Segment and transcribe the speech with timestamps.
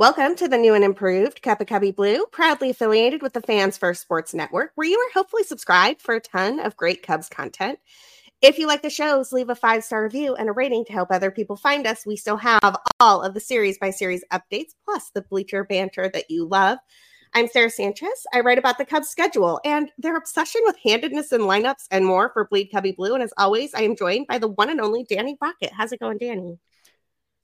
[0.00, 4.02] Welcome to the new and improved of Cubbie Blue, proudly affiliated with the Fans First
[4.02, 7.78] Sports Network, where you are hopefully subscribed for a ton of great Cubs content.
[8.42, 11.12] If you like the shows, leave a five star review and a rating to help
[11.12, 12.04] other people find us.
[12.04, 16.28] We still have all of the series by series updates, plus the bleacher banter that
[16.28, 16.80] you love.
[17.32, 18.26] I'm Sara Sanchez.
[18.34, 22.30] I write about the Cubs schedule and their obsession with handedness and lineups and more
[22.30, 23.14] for Bleed Cubbie Blue.
[23.14, 25.70] And as always, I am joined by the one and only Danny Rocket.
[25.72, 26.58] How's it going, Danny?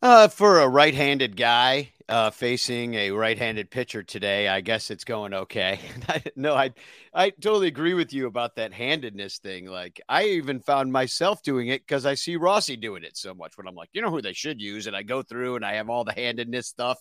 [0.02, 5.34] Uh, for a right-handed guy uh, facing a right-handed pitcher today, I guess it's going
[5.34, 5.78] okay.
[6.36, 6.72] no, I
[7.12, 9.66] I totally agree with you about that handedness thing.
[9.66, 13.58] Like I even found myself doing it because I see Rossi doing it so much.
[13.58, 15.74] When I'm like, you know who they should use, and I go through and I
[15.74, 16.98] have all the handedness stuff,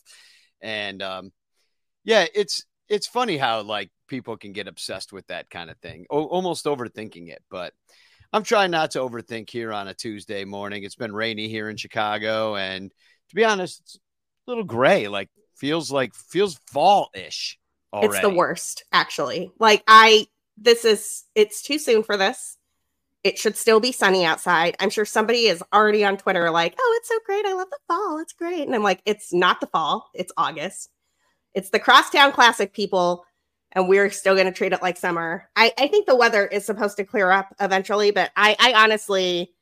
[0.62, 1.32] and um,
[2.04, 6.06] yeah, it's it's funny how like people can get obsessed with that kind of thing,
[6.10, 7.74] o- almost overthinking it, but.
[8.32, 10.84] I'm trying not to overthink here on a Tuesday morning.
[10.84, 12.92] It's been rainy here in Chicago, and
[13.30, 15.08] to be honest, it's a little gray.
[15.08, 17.58] Like feels like feels fall ish.
[17.94, 19.52] It's the worst, actually.
[19.60, 22.58] Like I, this is it's too soon for this.
[23.24, 24.76] It should still be sunny outside.
[24.80, 27.46] I'm sure somebody is already on Twitter like, "Oh, it's so great!
[27.46, 28.20] I love the fall.
[28.20, 30.10] It's great." And I'm like, "It's not the fall.
[30.14, 30.92] It's August.
[31.56, 33.26] It's the Crosstown Classic, people."
[33.74, 35.50] And we're still going to treat it like summer.
[35.56, 39.54] I, I think the weather is supposed to clear up eventually, but I, I honestly,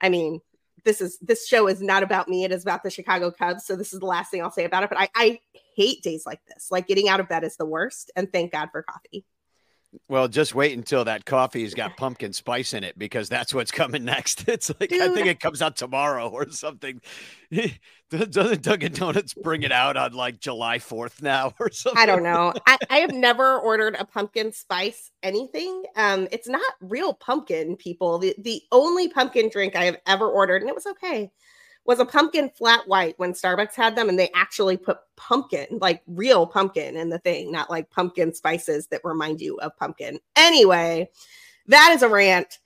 [0.00, 0.40] I mean,
[0.84, 2.44] this is this show is not about me.
[2.44, 3.66] It is about the Chicago Cubs.
[3.66, 4.88] So this is the last thing I'll say about it.
[4.88, 5.40] But I, I
[5.74, 6.68] hate days like this.
[6.70, 8.10] Like getting out of bed is the worst.
[8.16, 9.24] And thank God for coffee.
[10.08, 14.04] Well, just wait until that coffee's got pumpkin spice in it because that's what's coming
[14.04, 14.46] next.
[14.48, 15.00] It's like Dude.
[15.00, 17.00] I think it comes out tomorrow or something.
[18.10, 22.02] Doesn't Dunkin' Donuts bring it out on like July 4th now or something?
[22.02, 22.52] I don't know.
[22.66, 25.84] I, I have never ordered a pumpkin spice anything.
[25.96, 28.18] Um, it's not real pumpkin, people.
[28.18, 31.30] The the only pumpkin drink I have ever ordered, and it was okay,
[31.88, 36.02] was a pumpkin flat white when Starbucks had them, and they actually put pumpkin, like
[36.06, 40.20] real pumpkin, in the thing, not like pumpkin spices that remind you of pumpkin.
[40.36, 41.08] Anyway,
[41.66, 42.58] that is a rant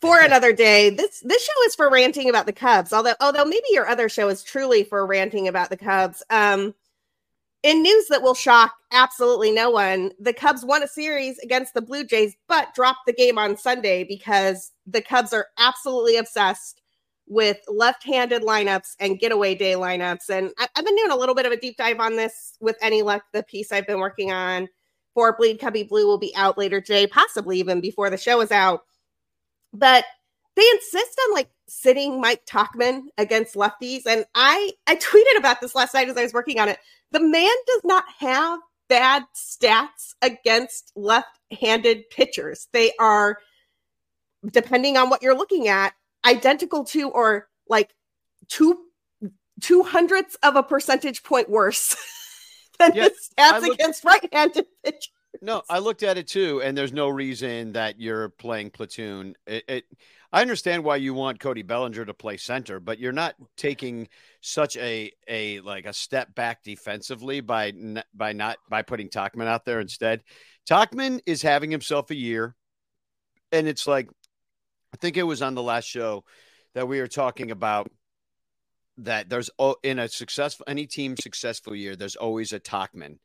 [0.00, 0.90] for another day.
[0.90, 2.92] This this show is for ranting about the Cubs.
[2.92, 6.24] Although although maybe your other show is truly for ranting about the Cubs.
[6.28, 6.74] Um,
[7.62, 11.82] in news that will shock absolutely no one, the Cubs won a series against the
[11.82, 16.82] Blue Jays, but dropped the game on Sunday because the Cubs are absolutely obsessed
[17.28, 20.28] with left-handed lineups and getaway day lineups.
[20.30, 22.76] And I, have been doing a little bit of a deep dive on this with
[22.80, 23.24] any luck.
[23.32, 24.68] The piece I've been working on
[25.14, 28.52] for Bleed Cubbie Blue will be out later today, possibly even before the show is
[28.52, 28.82] out.
[29.72, 30.04] But
[30.54, 34.06] they insist on like sitting Mike Tauchman against lefties.
[34.06, 36.78] And I I tweeted about this last night as I was working on it.
[37.12, 42.68] The man does not have bad stats against left-handed pitchers.
[42.72, 43.38] They are,
[44.50, 45.92] depending on what you're looking at,
[46.26, 47.94] identical to or like
[48.48, 48.78] two
[49.60, 51.96] two hundredths of a percentage point worse
[52.78, 55.10] than yeah, his stats looked, against right-handed pitchers.
[55.42, 59.34] No, I looked at it too, and there's no reason that you're playing platoon.
[59.46, 59.84] It, it
[60.32, 64.08] I understand why you want Cody Bellinger to play center, but you're not taking
[64.40, 67.72] such a a like a step back defensively by
[68.14, 70.22] by not by putting Tauchman out there instead.
[70.68, 72.54] Tauchman is having himself a year,
[73.52, 74.08] and it's like
[74.96, 76.24] I think it was on the last show
[76.74, 77.90] that we were talking about
[78.96, 83.18] that there's oh, in a successful any team successful year there's always a Tauchman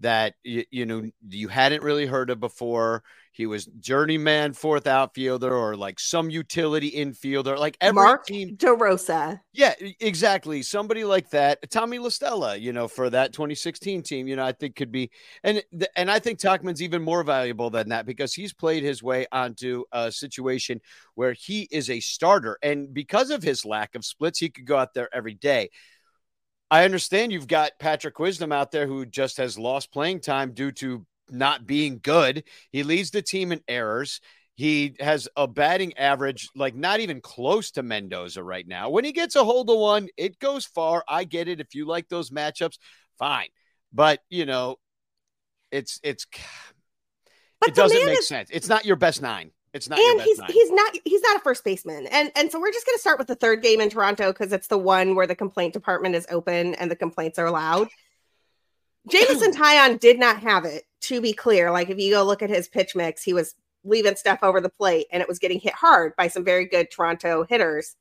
[0.00, 3.02] that you, you know you hadn't really heard of before.
[3.34, 8.56] He was journeyman fourth outfielder or like some utility infielder, like every Mark team.
[8.56, 9.40] DeRosa.
[9.52, 10.62] Yeah, exactly.
[10.62, 11.68] Somebody like that.
[11.68, 15.10] Tommy La Stella, you know, for that 2016 team, you know, I think could be
[15.42, 15.60] and
[15.96, 19.82] and I think Tauchman's even more valuable than that because he's played his way onto
[19.90, 20.80] a situation
[21.16, 22.56] where he is a starter.
[22.62, 25.70] And because of his lack of splits, he could go out there every day.
[26.74, 30.72] I understand you've got Patrick Wisdom out there who just has lost playing time due
[30.72, 32.42] to not being good.
[32.72, 34.20] He leads the team in errors.
[34.56, 38.90] He has a batting average like not even close to Mendoza right now.
[38.90, 41.04] When he gets a hold of one, it goes far.
[41.06, 41.60] I get it.
[41.60, 42.78] If you like those matchups,
[43.20, 43.50] fine.
[43.92, 44.74] But you know,
[45.70, 46.26] it's it's
[47.60, 48.50] but it doesn't make is, sense.
[48.52, 49.52] It's not your best nine.
[49.74, 49.98] It's not.
[49.98, 52.06] And he's he's not he's not a first baseman.
[52.06, 54.52] And and so we're just going to start with the third game in Toronto because
[54.52, 57.88] it's the one where the complaint department is open and the complaints are allowed.
[59.10, 60.84] Jameson Taillon did not have it.
[61.02, 63.54] To be clear, like if you go look at his pitch mix, he was
[63.84, 66.90] leaving stuff over the plate and it was getting hit hard by some very good
[66.90, 67.94] Toronto hitters.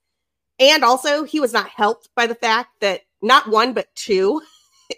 [0.60, 4.42] And also, he was not helped by the fact that not one but two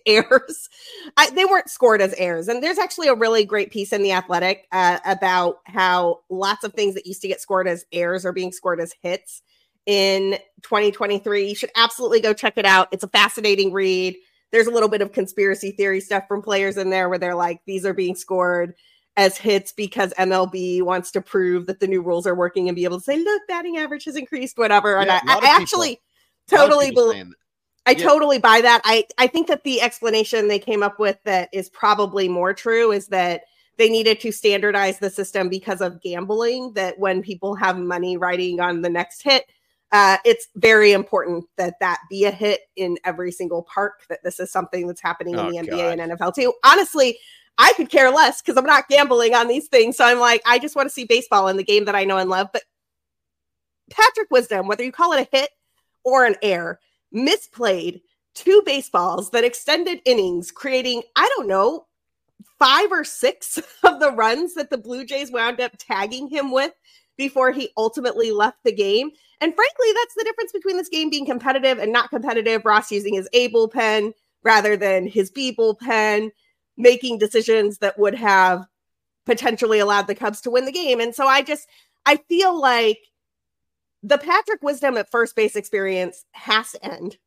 [0.05, 0.69] errors.
[1.17, 2.47] I, they weren't scored as errors.
[2.47, 6.73] And there's actually a really great piece in The Athletic uh, about how lots of
[6.73, 9.41] things that used to get scored as errors are being scored as hits
[9.85, 11.49] in 2023.
[11.49, 12.89] You should absolutely go check it out.
[12.91, 14.15] It's a fascinating read.
[14.51, 17.61] there's a little bit of conspiracy theory stuff from players in there where they're like,
[17.65, 18.73] these are being scored
[19.17, 22.83] as hits because MLB wants to prove that the new rules are working and be
[22.83, 24.91] able to say, look, batting average has increased, whatever.
[24.91, 25.99] Yeah, and I, I actually
[26.49, 27.33] totally believe.
[27.85, 28.03] I yeah.
[28.03, 28.81] totally buy that.
[28.83, 32.91] I, I think that the explanation they came up with that is probably more true
[32.91, 33.43] is that
[33.77, 36.73] they needed to standardize the system because of gambling.
[36.73, 39.45] That when people have money riding on the next hit,
[39.91, 44.05] uh, it's very important that that be a hit in every single park.
[44.09, 45.99] That this is something that's happening oh, in the NBA God.
[45.99, 46.53] and NFL too.
[46.63, 47.19] Honestly,
[47.57, 49.97] I could care less because I'm not gambling on these things.
[49.97, 52.17] So I'm like, I just want to see baseball in the game that I know
[52.17, 52.47] and love.
[52.51, 52.63] But
[53.91, 55.49] Patrick Wisdom, whether you call it a hit
[56.03, 56.79] or an error,
[57.13, 58.01] misplayed
[58.33, 61.87] two baseballs that extended innings, creating, I don't know,
[62.59, 66.73] five or six of the runs that the Blue Jays wound up tagging him with
[67.17, 69.09] before he ultimately left the game.
[69.41, 72.65] And frankly, that's the difference between this game being competitive and not competitive.
[72.65, 74.13] Ross using his A bullpen
[74.43, 76.31] rather than his B bullpen
[76.77, 78.65] making decisions that would have
[79.25, 80.99] potentially allowed the Cubs to win the game.
[80.99, 81.67] And so I just
[82.05, 82.99] I feel like
[84.05, 87.17] the Patrick Wisdom at first base experience has to end.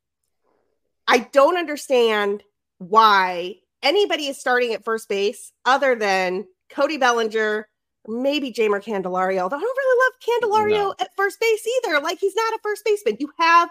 [1.07, 2.41] I don't understand
[2.77, 7.67] why anybody is starting at first base other than Cody Bellinger,
[8.07, 9.39] maybe Jeimer Candelario.
[9.39, 10.95] Although I don't really love Candelario no.
[10.99, 11.99] at first base either.
[11.99, 13.17] Like he's not a first baseman.
[13.19, 13.69] You have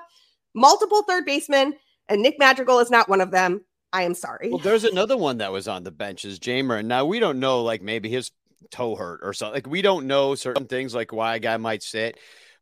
[0.54, 1.76] multiple third basemen,
[2.10, 3.64] and Nick Madrigal is not one of them.
[3.90, 4.50] I am sorry.
[4.50, 6.78] Well, there's another one that was on the bench is Jeimer.
[6.78, 8.32] And now we don't know, like maybe his
[8.70, 9.54] toe hurt or something.
[9.54, 12.18] Like we don't know certain things, like why a guy might sit.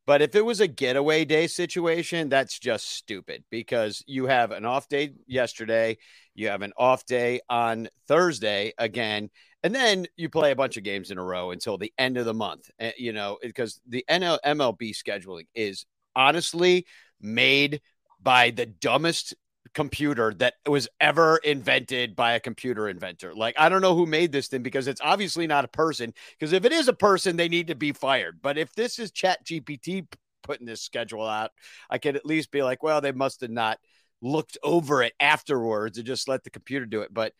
[0.07, 4.65] But if it was a getaway day situation, that's just stupid because you have an
[4.65, 5.99] off day yesterday,
[6.35, 9.31] you have an off day on Thursday again,
[9.65, 12.25] and then you play a bunch of games in a row until the end of
[12.25, 12.71] the month.
[12.79, 16.87] Eh, you know, because the NL MLB scheduling is honestly
[17.21, 17.81] made
[18.23, 19.35] by the dumbest
[19.75, 23.35] computer that was ever invented by a computer inventor.
[23.35, 26.13] Like, I don't know who made this thing because it's obviously not a person.
[26.39, 28.41] Because if it is a person, they need to be fired.
[28.43, 30.07] But if this is Chat GPT
[30.43, 31.51] putting this schedule out,
[31.91, 33.79] I could at least be like, well, they must have not
[34.23, 37.13] looked over it afterwards and just let the computer do it.
[37.13, 37.33] But,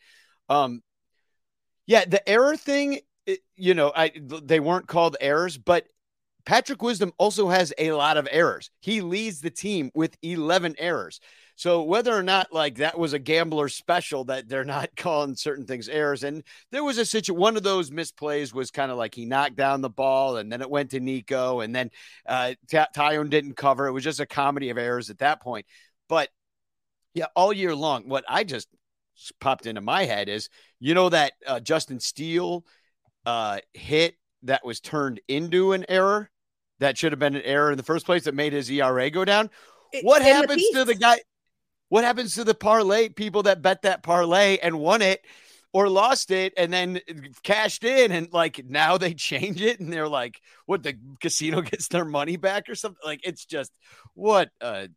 [0.49, 0.81] um,
[1.85, 5.85] yeah, the error thing, it, you know, I they weren't called errors, but
[6.45, 8.71] Patrick Wisdom also has a lot of errors.
[8.79, 11.19] He leads the team with 11 errors.
[11.57, 15.65] So whether or not like that was a gambler special that they're not calling certain
[15.65, 17.41] things errors, and there was a situation.
[17.41, 20.61] One of those misplays was kind of like he knocked down the ball, and then
[20.61, 21.89] it went to Nico, and then
[22.27, 23.87] uh, Taillon didn't cover.
[23.87, 25.65] It was just a comedy of errors at that point.
[26.07, 26.29] But
[27.15, 28.67] yeah, all year long, what I just
[29.39, 30.49] popped into my head is
[30.79, 32.63] you know that uh, Justin Steele
[33.25, 34.13] uh, hit
[34.43, 36.29] that was turned into an error
[36.77, 39.25] that should have been an error in the first place that made his ERA go
[39.25, 39.49] down.
[40.03, 41.19] What happens to the guy?
[41.89, 45.23] What happens to the parlay people that bet that parlay and won it
[45.73, 46.99] or lost it and then
[47.43, 51.87] cashed in and like now they change it and they're like, what the casino gets
[51.87, 53.01] their money back or something?
[53.03, 53.71] Like it's just
[54.13, 54.87] what uh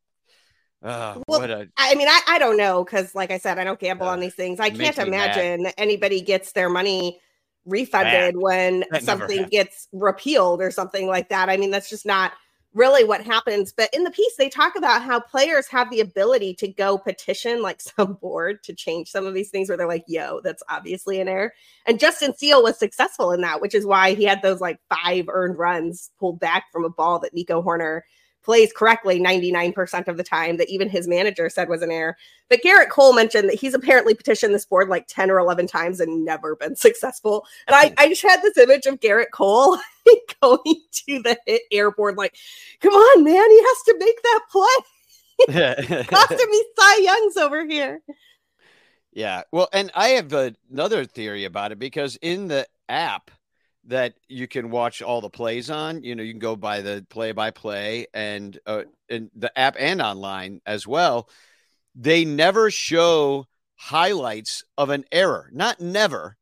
[0.82, 3.78] uh, well, a, I mean, I, I don't know because, like I said, I don't
[3.78, 4.58] gamble uh, on these things.
[4.60, 5.74] I can't imagine mad.
[5.76, 7.20] anybody gets their money
[7.66, 11.50] refunded when that something gets repealed or something like that.
[11.50, 12.32] I mean, that's just not
[12.74, 13.72] really what happens.
[13.72, 17.62] But in the piece, they talk about how players have the ability to go petition
[17.62, 21.20] like some board to change some of these things where they're like, yo, that's obviously
[21.20, 21.52] an error.
[21.86, 25.26] And Justin Steele was successful in that, which is why he had those like five
[25.28, 28.02] earned runs pulled back from a ball that Nico Hoerner
[28.42, 32.16] plays correctly 99% of the time that even his manager said was an error.
[32.48, 36.00] But Gerrit Cole mentioned that he's apparently petitioned this board like 10 or 11 times
[36.00, 37.44] and never been successful.
[37.66, 39.78] And I, I just had this image of Gerrit Cole
[40.42, 42.36] going to the hit air like,
[42.80, 46.04] come on, man, he has to make that play.
[46.04, 48.02] Costing me Cy Youngs over here.
[49.12, 49.42] Yeah.
[49.50, 53.30] Well, and I have another theory about it because in the app,
[53.84, 56.02] that you can watch all the plays on.
[56.02, 59.76] You know, you can go by the play by play and uh, and the app
[59.78, 61.28] and online as well.
[61.94, 65.50] They never show highlights of an error.
[65.52, 66.36] Not never,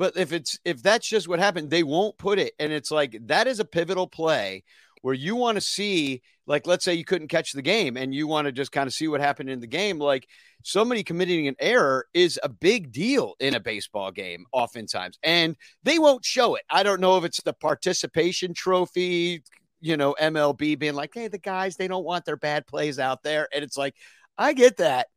[0.00, 2.54] but if it's if that's just what happened, they won't put it.
[2.58, 4.64] And it's like that is a pivotal play
[5.02, 8.26] where you want to see, like, let's say you couldn't catch the game and you
[8.26, 10.26] want to just kind of see what happened in the game, like
[10.64, 15.98] somebody committing an error is a big deal in a baseball game, oftentimes, and they
[15.98, 16.62] won't show it.
[16.70, 19.42] I don't know if it's the participation trophy,
[19.82, 23.22] you know, MLB being like, hey, the guys, they don't want their bad plays out
[23.22, 23.48] there.
[23.54, 23.96] And it's like,
[24.38, 25.08] I get that,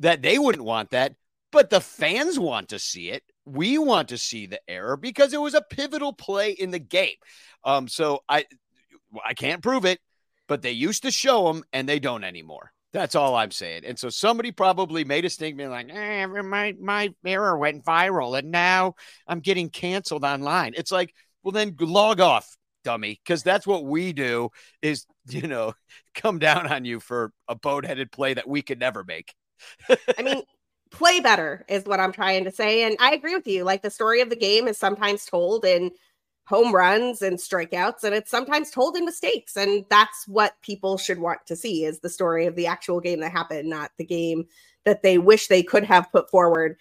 [0.00, 1.14] that they wouldn't want that,
[1.54, 3.22] but the fans want to see it.
[3.46, 7.14] We want to see the error because it was a pivotal play in the game.
[7.62, 8.44] Um, so I
[9.24, 10.00] I can't prove it,
[10.48, 12.72] but they used to show them and they don't anymore.
[12.92, 13.84] That's all I'm saying.
[13.84, 18.50] And so somebody probably made a statement like, eh, my my error went viral and
[18.50, 18.94] now
[19.26, 20.74] I'm getting canceled online.
[20.76, 24.50] It's like, well, then log off, dummy, because that's what we do
[24.82, 25.74] is, you know,
[26.14, 29.34] come down on you for a boat-headed play that we could never make.
[30.18, 30.42] I mean,
[30.94, 32.84] play better is what I'm trying to say.
[32.84, 33.64] And I agree with you.
[33.64, 35.90] Like the story of the game is sometimes told in
[36.46, 41.18] home runs and strikeouts and it's sometimes told in mistakes and that's what people should
[41.18, 44.44] want to see is the story of the actual game that happened not the game
[44.84, 46.76] that they wish they could have put forward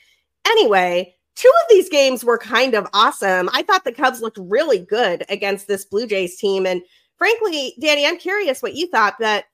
[0.46, 4.80] anyway two of these games were kind of awesome i thought the cubs looked really
[4.80, 6.82] good against this blue jays team and
[7.18, 9.46] frankly danny i'm curious what you thought that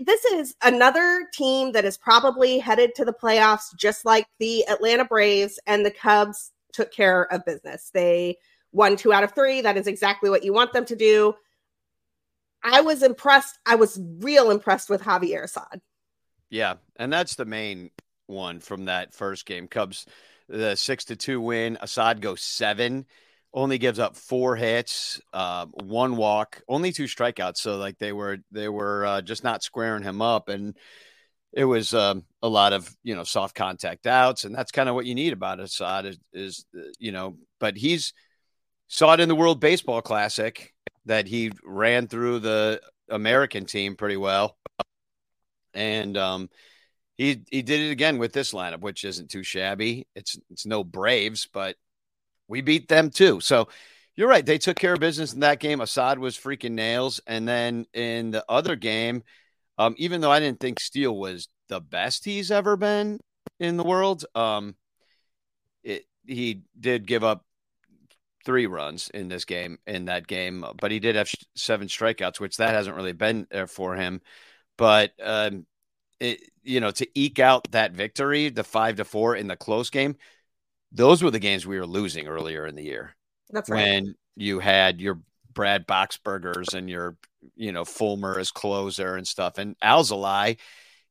[0.00, 5.04] this is another team that is probably headed to the playoffs just like the atlanta
[5.04, 8.36] braves and the cubs took care of business they
[8.76, 9.62] won two out of three.
[9.62, 11.34] That is exactly what you want them to do.
[12.62, 13.58] I was impressed.
[13.64, 15.80] I was real impressed with Javier Assad.
[16.50, 17.90] Yeah, and that's the main
[18.26, 19.66] one from that first game.
[19.66, 20.06] Cubs,
[20.48, 21.78] the six to two win.
[21.80, 23.06] Assad goes seven,
[23.56, 27.56] only gives up four hits, uh, one walk, only two strikeouts.
[27.56, 30.76] So like they were they were uh, just not squaring him up, and
[31.52, 34.94] it was um, a lot of you know soft contact outs, and that's kind of
[34.94, 36.66] what you need about Assad is, is
[37.00, 38.12] you know, but he's
[38.88, 40.72] Saw it in the World Baseball Classic
[41.06, 44.56] that he ran through the American team pretty well.
[45.74, 46.48] And um,
[47.16, 50.06] he he did it again with this lineup, which isn't too shabby.
[50.14, 51.76] It's it's no Braves, but
[52.48, 53.40] we beat them too.
[53.40, 53.68] So
[54.14, 54.44] you're right.
[54.44, 55.80] They took care of business in that game.
[55.80, 57.20] Assad was freaking nails.
[57.26, 59.22] And then in the other game,
[59.78, 63.20] um, even though I didn't think Steele was the best he's ever been
[63.60, 64.74] in the world, um,
[65.84, 67.44] it, he did give up
[68.46, 72.56] three runs in this game in that game, but he did have seven strikeouts, which
[72.56, 74.22] that hasn't really been there for him.
[74.78, 75.66] But um,
[76.20, 79.90] it, you know, to eke out that victory, the five to four in the close
[79.90, 80.16] game,
[80.96, 83.14] those were the games we were losing earlier in the year.
[83.50, 83.82] That's right.
[83.82, 85.20] When you had your
[85.52, 87.16] Brad Boxbergers and your,
[87.54, 90.58] you know, Fulmer as closer and stuff, and Alzolay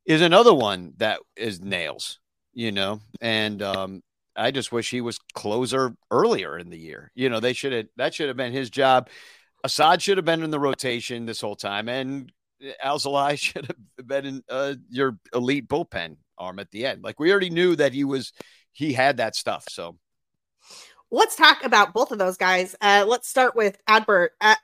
[0.05, 2.19] is another one that is nails,
[2.53, 4.03] you know, and um,
[4.35, 7.11] I just wish he was closer earlier in the year.
[7.15, 9.09] You know, they should have that should have been his job.
[9.63, 12.31] Assad should have been in the rotation this whole time, and
[12.83, 17.03] Alzali should have been in uh, your elite bullpen arm at the end.
[17.03, 18.33] Like we already knew that he was
[18.75, 19.65] he had that stuff.
[19.69, 19.97] So
[21.09, 22.75] let's talk about both of those guys.
[22.81, 24.31] Uh, let's start with Adbert.
[24.41, 24.55] Uh,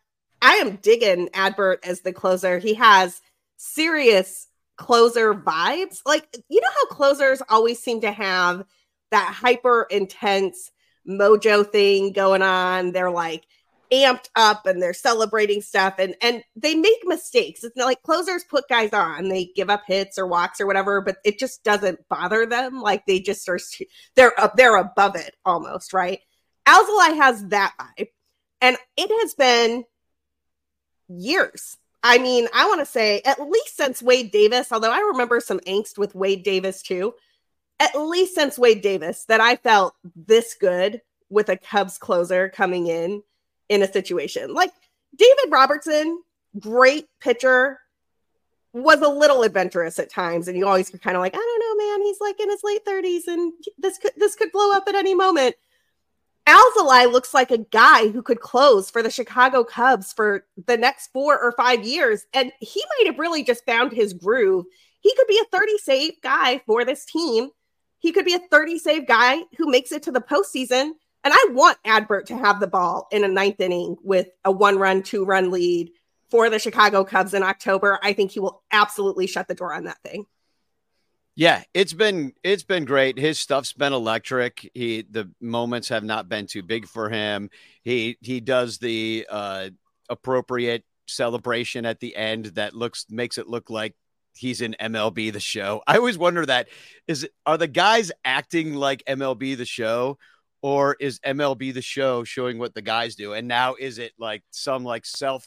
[0.41, 2.60] I am digging Adbert as the closer.
[2.60, 3.22] He has
[3.56, 6.01] serious closer vibes.
[6.06, 8.65] Like you know how closers always seem to have
[9.12, 10.72] that hyper intense
[11.08, 12.91] mojo thing going on.
[12.91, 13.46] They're like
[13.91, 17.63] amped up and they're celebrating stuff and and they make mistakes.
[17.63, 21.01] It's not like closers put guys on, they give up hits or walks or whatever,
[21.01, 22.81] but it just doesn't bother them.
[22.81, 23.60] Like they just are
[24.15, 26.19] they're up they're above it almost, right?
[26.67, 28.07] Alzolay has that vibe.
[28.62, 29.83] And it has been
[31.07, 31.77] years.
[32.03, 35.60] I mean, I want to say at least since Wade Davis, although I remember some
[35.62, 37.13] angst with Wade Davis too
[37.81, 42.86] at least since Wade Davis that I felt this good with a Cubs closer coming
[42.86, 43.24] in
[43.72, 44.54] in a situation.
[44.54, 44.72] Like
[45.16, 46.22] David Robertson,
[46.60, 47.80] great pitcher,
[48.74, 51.86] was a little adventurous at times, and you always kind of like, I don't know,
[51.86, 52.01] man.
[52.01, 55.16] He's like in his late thirties, and this could this could blow up at any
[55.16, 55.56] moment.
[56.48, 61.08] Alzolay looks like a guy who could close for the Chicago Cubs for the next
[61.13, 64.66] four or five years, and he might have really just found his groove.
[65.00, 67.51] He could be a 30 save guy for this team
[68.01, 70.94] he could be a 30 save guy who makes it to the postseason.
[71.24, 74.78] And I want Adbert to have the ball in a ninth inning with a one
[74.78, 75.92] run, two run lead
[76.32, 78.00] for the Chicago Cubs in October.
[78.01, 80.25] I think he will absolutely shut the door on that thing.
[81.36, 83.18] Yeah, it's been it's been great.
[83.18, 84.70] His stuff's been electric.
[84.74, 87.50] He the moments have not been too big for him.
[87.84, 89.70] He he does the uh
[90.10, 93.96] appropriate celebration at the end that looks makes it look like
[94.36, 95.82] he's in MLB the show.
[95.88, 96.68] I always wonder that
[97.08, 100.18] is are the guys acting like MLB the show
[100.62, 103.34] or is MLB the show showing what the guys do?
[103.34, 105.46] And now is it like some like self,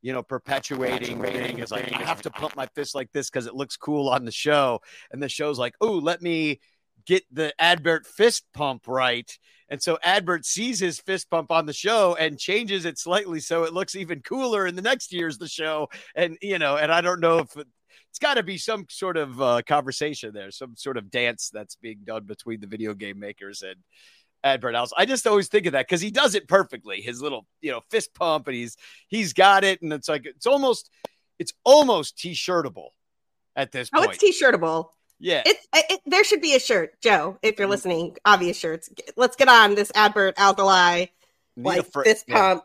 [0.00, 3.46] you know, perpetuating thing is like I have to pump my fist like this because
[3.46, 4.80] it looks cool on the show.
[5.10, 6.60] And the show's like, oh, let me
[7.06, 9.30] get the Adbert fist pump right.
[9.68, 13.64] And so Adbert sees his fist pump on the show and changes it slightly so
[13.64, 15.88] it looks even cooler in the next year's the show.
[16.14, 19.40] And you know, and I don't know if it's got to be some sort of
[19.40, 23.62] uh, conversation there, some sort of dance that's being done between the video game makers
[23.62, 23.76] and
[24.44, 24.92] Adbert Alls.
[24.96, 27.00] I just always think of that because he does it perfectly.
[27.00, 28.76] His little, you know, fist pump, and he's
[29.08, 30.90] he's got it, and it's like it's almost
[31.38, 32.88] it's almost t-shirtable.
[33.56, 34.06] at this point.
[34.06, 34.88] oh, it's t-shirtable.
[35.18, 35.42] Yeah.
[35.46, 38.16] It's it, there should be a shirt, Joe, if you're listening.
[38.24, 38.90] Obvious shirts.
[39.16, 41.10] Let's get on this Adbert Alzolay,
[41.56, 42.14] like fr- yeah.
[42.54, 42.64] pump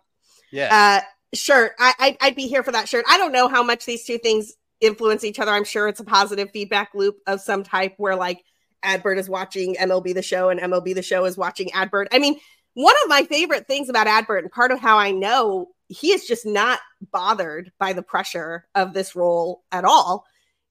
[0.51, 1.01] Yeah.
[1.03, 1.73] uh, shirt.
[1.77, 3.05] I, I I'd be here for that shirt.
[3.07, 5.51] I don't know how much these two things influence each other.
[5.51, 8.43] I'm sure it's a positive feedback loop of some type where like
[8.87, 12.07] Adbert is watching MLB the show and MLB the show is watching Adbert.
[12.11, 12.39] I mean,
[12.73, 16.25] one of my favorite things about Adbert and part of how I know he is
[16.25, 16.79] just not
[17.11, 20.25] bothered by the pressure of this role at all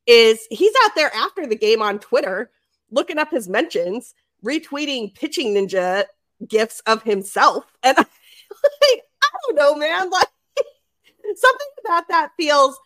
[0.06, 2.50] is he's out there after the game on Twitter
[2.90, 6.04] looking up his mentions, retweeting pitching ninja
[6.46, 7.64] gifts of himself.
[7.82, 8.06] And like,
[8.62, 10.10] I don't know, man.
[10.10, 10.28] Like
[11.34, 12.78] something about that feels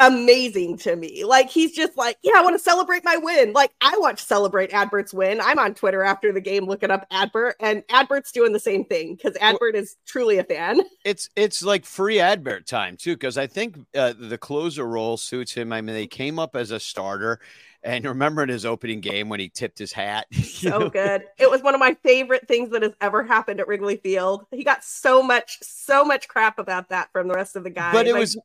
[0.00, 1.24] amazing to me.
[1.24, 3.52] Like he's just like, yeah, I want to celebrate my win.
[3.52, 5.40] Like I want to celebrate Adbert's win.
[5.40, 9.14] I'm on Twitter after the game looking up Adbert, and Adbert's doing the same thing
[9.14, 10.80] because Adbert is truly a fan.
[11.04, 15.52] it's it's like free advert time too because I think uh, the closer role suits
[15.52, 15.72] him.
[15.72, 17.40] I mean, they came up as a starter,
[17.82, 20.26] and remember in his opening game when he tipped his hat.
[20.56, 20.90] So know?
[20.90, 21.24] good.
[21.38, 24.46] It was one of my favorite things that has ever happened at Wrigley Field.
[24.50, 27.92] He got so much, so much crap about that from the rest of the guys.
[27.92, 28.38] But it Like, was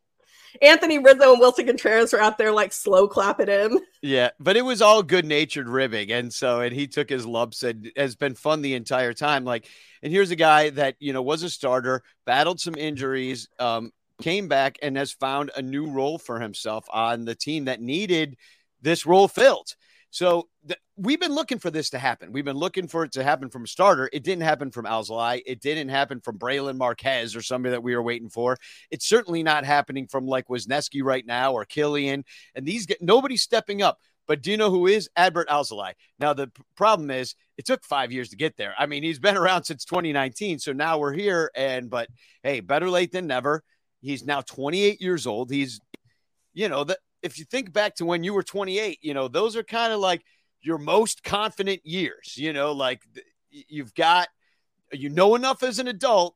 [0.61, 3.79] Anthony Rizzo and Willson Contreras were out there like slow clapping him.
[4.01, 6.11] Yeah, but it was all good natured ribbing.
[6.11, 9.45] And so, and he took his lumps and has been fun the entire time.
[9.45, 9.67] Like,
[10.01, 13.91] and here's a guy that, you know, was a starter, battled some injuries, um,
[14.21, 18.37] came back and has found a new role for himself on the team that needed
[18.81, 19.75] this role filled.
[20.11, 22.33] So th- we've been looking for this to happen.
[22.33, 24.09] We've been looking for it to happen from a starter.
[24.11, 25.41] It didn't happen from Alzolay.
[25.45, 28.57] It didn't happen from Brailyn Marquez or somebody that we were waiting for.
[28.91, 32.23] It's certainly not happening from like Wesneski right now or Kilian.
[32.53, 33.99] And these get nobody's stepping up.
[34.27, 35.93] But do you know who is Adbert Alzolay?
[36.19, 38.75] Now the p- problem is it took five years to get there.
[38.77, 41.51] I mean, he's been around since 2019, so now we're here.
[41.55, 42.09] And but
[42.43, 43.63] hey, better late than never.
[44.01, 45.51] He's now 28 years old.
[45.51, 45.79] He's,
[46.53, 49.55] you know, that if you think back to when you were 28, you know, those
[49.55, 50.23] are kind of like
[50.61, 52.35] your most confident years.
[52.37, 53.01] You know, like
[53.49, 54.27] you've got
[54.91, 56.35] you know enough as an adult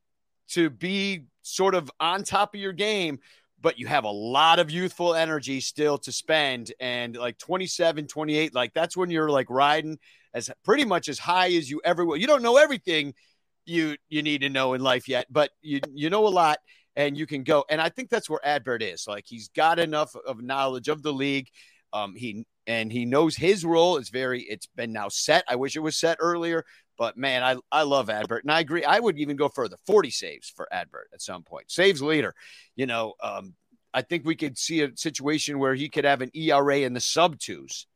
[0.50, 3.20] to be sort of on top of your game
[3.62, 8.54] but you have a lot of youthful energy still to spend and like 27 28
[8.54, 9.98] like that's when you're like riding
[10.34, 13.14] as pretty much as high as you ever will you don't know everything
[13.66, 16.60] you you need to know in life yet but you you know a lot
[16.96, 20.16] and you can go and i think that's where adbert is like he's got enough
[20.28, 21.48] of knowledge of the league
[21.94, 25.76] um he and he knows his role is very it's been now set i wish
[25.76, 26.64] it was set earlier
[26.98, 28.44] but man, I, I love Adbert.
[28.44, 28.84] And I agree.
[28.84, 31.70] I would even go further 40 saves for Adbert at some point.
[31.72, 32.34] Saves leader.
[32.76, 33.54] You know, um,
[33.94, 37.02] I think we could see a situation where he could have an ERA in the
[37.02, 37.88] sub twos.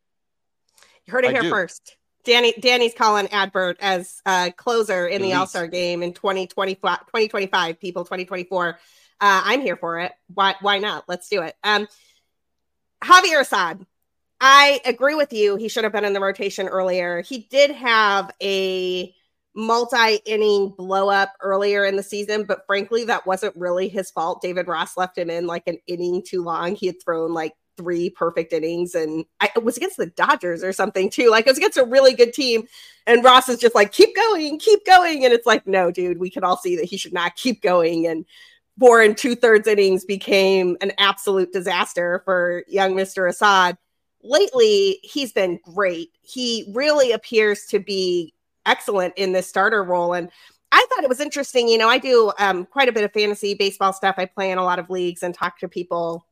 [1.05, 1.49] You heard it I here do.
[1.49, 1.95] first.
[2.23, 5.39] Danny Danny's calling Adbert as uh, closer in the Elite.
[5.39, 8.69] All Star game in 2025, 2025, people 2024.
[8.69, 8.75] Uh,
[9.21, 10.11] I'm here for it.
[10.33, 11.05] Why why not?
[11.07, 11.55] Let's do it.
[11.63, 11.87] Um,
[13.03, 13.85] Javier Assad.
[14.41, 15.57] I agree with you.
[15.57, 17.21] He should have been in the rotation earlier.
[17.21, 19.13] He did have a
[19.53, 24.41] multi inning blow up earlier in the season, but frankly, that wasn't really his fault.
[24.41, 26.75] David Ross left him in like an inning too long.
[26.75, 30.73] He had thrown like three perfect innings and I, it was against the Dodgers or
[30.73, 31.29] something too.
[31.29, 32.67] Like it was against a really good team.
[33.07, 35.23] And Ross is just like, keep going, keep going.
[35.23, 38.05] And it's like, no, dude, we can all see that he should not keep going.
[38.05, 38.25] And
[38.77, 43.29] four and two thirds innings became an absolute disaster for young Mr.
[43.29, 43.77] Assad.
[44.23, 46.09] Lately, he's been great.
[46.21, 48.33] He really appears to be
[48.65, 50.13] excellent in this starter role.
[50.13, 50.29] And
[50.73, 51.69] I thought it was interesting.
[51.69, 54.15] You know, I do um, quite a bit of fantasy baseball stuff.
[54.17, 56.25] I play in a lot of leagues and talk to people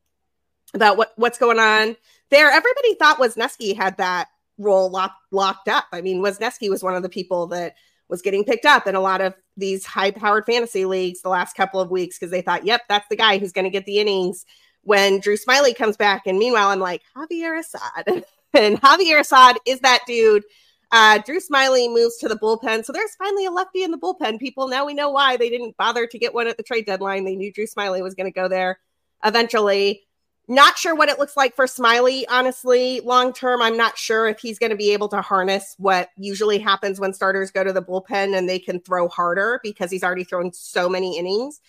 [0.74, 1.96] about what what's going on
[2.30, 2.50] there.
[2.50, 4.28] Everybody thought Wesneski had that
[4.58, 5.86] role lock, locked up.
[5.92, 7.76] I mean, Wesneski was one of the people that
[8.10, 11.56] was getting picked up in a lot of these high powered fantasy leagues the last
[11.56, 14.00] couple of weeks because they thought, yep, that's the guy who's going to get the
[14.00, 14.46] innings
[14.82, 16.24] when Drew Smyly comes back.
[16.26, 18.24] And meanwhile, I'm like, Javier Assad.
[18.54, 20.44] and Javier Assad is that dude.
[20.90, 22.86] Uh, Drew Smyly moves to the bullpen.
[22.86, 24.70] So there's finally a lefty in the bullpen, people.
[24.70, 27.26] Now we know why they didn't bother to get one at the trade deadline.
[27.26, 28.80] They knew Drew Smyly was going to go there
[29.26, 30.07] eventually.
[30.50, 33.62] Not sure what it looks like for Smyly, honestly, long term.
[33.62, 37.14] I'm not sure if he's going to be able to harness what usually happens when
[37.14, 40.88] starters go to the bullpen and they can throw harder because he's already thrown so
[40.88, 41.60] many innings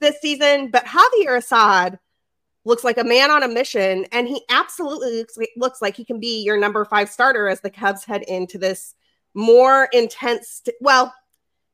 [0.00, 0.70] this season.
[0.70, 2.00] But Javier Assad
[2.64, 6.18] looks like a man on a mission, and he absolutely looks, looks like he can
[6.18, 8.94] be your number five starter as the Cubs head into this
[9.34, 11.14] more intense, well,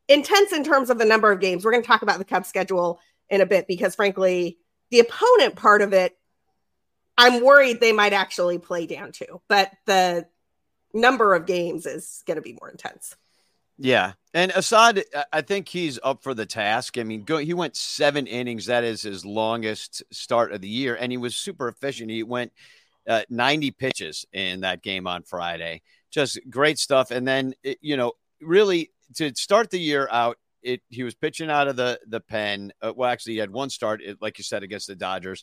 [0.09, 1.64] intense in terms of the number of games.
[1.64, 4.59] We're going to talk about the Cubs schedule in a bit because, frankly,
[4.90, 6.16] the opponent part of it,
[7.20, 10.26] I'm worried they might actually play down to, but the
[10.94, 13.14] number of games is going to be more intense.
[13.76, 14.12] Yeah.
[14.33, 16.96] And Assad, I think he's up for the task.
[16.96, 18.66] I mean, go, he went seven innings.
[18.66, 20.96] That is his longest start of the year.
[20.98, 22.11] And he was super efficient.
[22.11, 22.52] He went
[23.06, 25.83] uh, 90 pitches in that game on Friday.
[26.11, 27.11] Just great stuff.
[27.11, 31.50] And then, it, you know, really to start the year out, it he was pitching
[31.50, 32.70] out of the the pen.
[32.83, 35.42] Uh, well, actually, he had one start, like you said, against the Dodgers,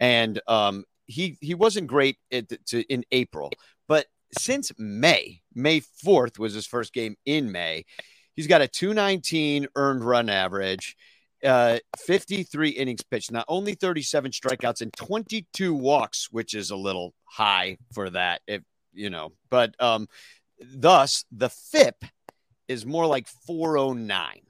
[0.00, 3.50] and um, he he wasn't great at, to, in April,
[3.88, 4.06] but
[4.38, 7.84] since May, May 4th was his first game in May.
[8.34, 10.96] He's got a 219 earned run average,
[11.44, 17.14] uh, 53 innings pitched, not only 37 strikeouts and 22 walks, which is a little
[17.24, 18.62] high for that, if
[18.92, 20.08] you know, but um,
[20.60, 22.04] thus the FIP
[22.68, 24.40] is more like 409.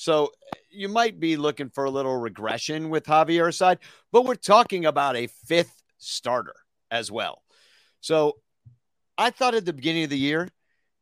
[0.00, 0.32] So
[0.70, 5.14] you might be looking for a little regression with Javier Assad, but we're talking about
[5.14, 6.54] a fifth starter
[6.90, 7.42] as well.
[8.00, 8.38] So
[9.18, 10.48] I thought at the beginning of the year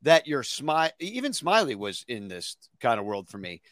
[0.02, 3.62] that your smile, even Smyly was in this kind of world for me.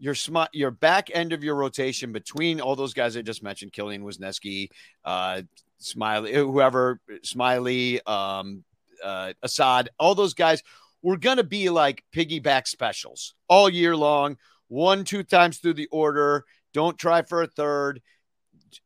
[0.00, 3.72] Your smile, your back end of your rotation between all those guys I just mentioned,
[3.72, 4.66] Kilian Wesneski,
[5.04, 5.42] uh,
[5.80, 8.64] Smyly, whoever, Smyly, um,
[9.04, 10.60] uh, Assad, all those guys
[11.02, 14.38] were going to be like piggyback specials all year long.
[14.72, 16.46] One, two times through the order.
[16.72, 18.00] Don't try for a third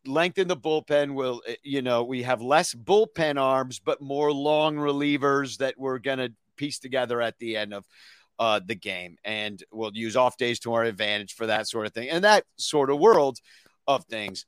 [0.05, 1.15] lengthen the bullpen.
[1.15, 6.01] Will eh, you know we have less bullpen arms, but more long relievers that we're
[6.01, 7.85] to piece together at the end of
[8.41, 11.93] uh, the game, and we'll use off days to our advantage for that sort of
[11.93, 12.11] thing.
[12.11, 13.39] And that sort of world
[13.87, 14.45] of things.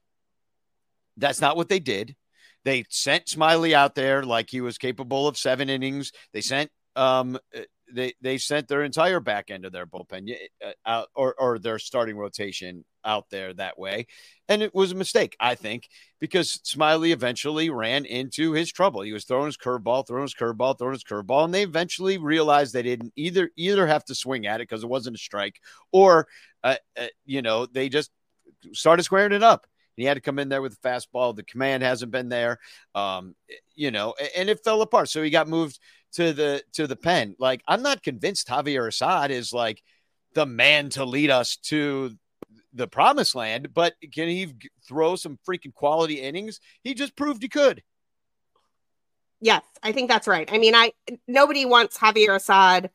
[1.17, 2.17] That's not what they did.
[2.65, 6.11] They sent Smyly out there like he was capable of seven innings.
[6.33, 10.71] They sent um, eh, they they sent their entire back end of their bullpen uh,
[10.87, 14.07] out or or their starting rotation out there that way,
[14.49, 15.89] and it was a mistake, I think,
[16.21, 19.03] because Smyly eventually ran into his trouble.
[19.03, 22.73] He was throwing his curveball, throwing his curveball, throwing his curveball, and they eventually realized
[22.73, 25.61] they didn't either either have to swing at it because it wasn't a strike,
[25.93, 26.29] or
[26.65, 28.11] uh, uh, you know they just
[28.73, 29.67] started squaring it up.
[29.99, 31.35] He had to come in there with a fastball.
[31.35, 32.59] The command hasn't been there,
[32.95, 33.35] um,
[33.75, 35.09] you know, and it fell apart.
[35.09, 35.79] So he got moved
[36.13, 37.35] to the to the pen.
[37.39, 39.83] Like I'm not convinced Javier Assad is like
[40.35, 42.13] the man to lead us to
[42.73, 44.55] the promised land, but can he
[44.87, 46.61] throw some freaking quality innings?
[46.83, 47.83] He just proved he could.
[49.41, 50.49] Yes, I think that's right.
[50.53, 50.93] I mean, I
[51.27, 52.91] nobody wants Javier Assad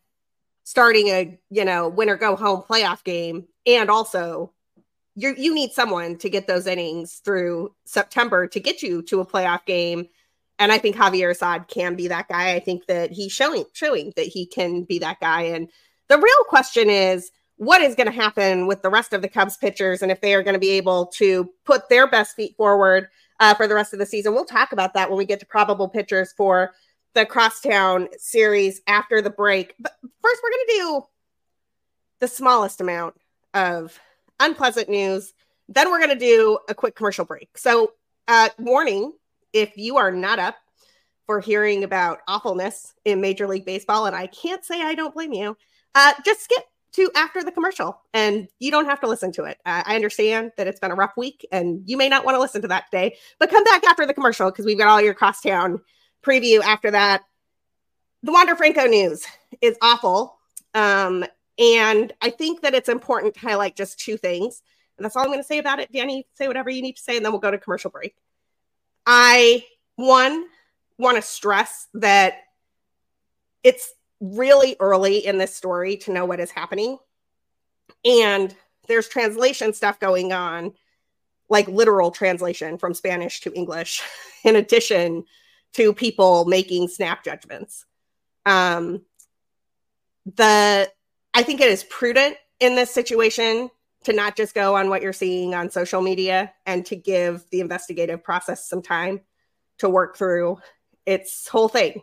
[0.63, 4.52] starting a, you know, win or go home playoff game and also
[5.15, 9.25] you you need someone to get those innings through September to get you to a
[9.25, 10.07] playoff game
[10.59, 12.53] and I think Javier Assad can be that guy.
[12.53, 15.41] I think that he's showing showing that he can be that guy.
[15.41, 15.69] And
[16.07, 19.57] the real question is what is going to happen with the rest of the Cubs
[19.57, 23.07] pitchers and if they are going to be able to put their best feet forward
[23.39, 24.33] uh, for the rest of the season.
[24.33, 26.73] We'll talk about that when we get to probable pitchers for
[27.13, 29.75] the crosstown series after the break.
[29.79, 31.01] But first, we're going to do
[32.19, 33.15] the smallest amount
[33.53, 33.99] of
[34.39, 35.33] unpleasant news.
[35.69, 37.57] Then we're going to do a quick commercial break.
[37.57, 37.93] So,
[38.27, 39.13] uh, warning
[39.53, 40.55] if you are not up
[41.25, 45.33] for hearing about awfulness in Major League Baseball, and I can't say I don't blame
[45.33, 45.55] you,
[45.95, 49.57] uh, just skip to after the commercial and you don't have to listen to it.
[49.65, 52.39] Uh, I understand that it's been a rough week and you may not want to
[52.39, 55.13] listen to that today, but come back after the commercial because we've got all your
[55.13, 55.81] crosstown
[56.23, 57.23] preview after that.
[58.21, 59.25] The Wander Franco news
[59.61, 60.37] is awful.
[60.73, 61.25] Um,
[61.57, 64.61] and I think that it's important to highlight just two things.
[64.97, 65.91] And that's all I'm going to say about it.
[65.91, 68.15] Danny, say whatever you need to say, and then we'll go to commercial break.
[69.05, 70.45] I, one,
[70.97, 72.35] want to stress that
[73.63, 76.97] it's really early in this story to know what is happening.
[78.05, 78.55] And
[78.87, 80.73] there's translation stuff going on,
[81.49, 84.01] like literal translation from Spanish to English,
[84.43, 85.25] in addition
[85.73, 87.85] to people making snap judgments.
[88.45, 89.01] Um,
[90.25, 90.91] the
[91.33, 93.69] I think it is prudent in this situation
[94.03, 97.61] to not just go on what you're seeing on social media and to give the
[97.61, 99.21] investigative process some time
[99.79, 100.59] to work through
[101.05, 102.01] its whole thing.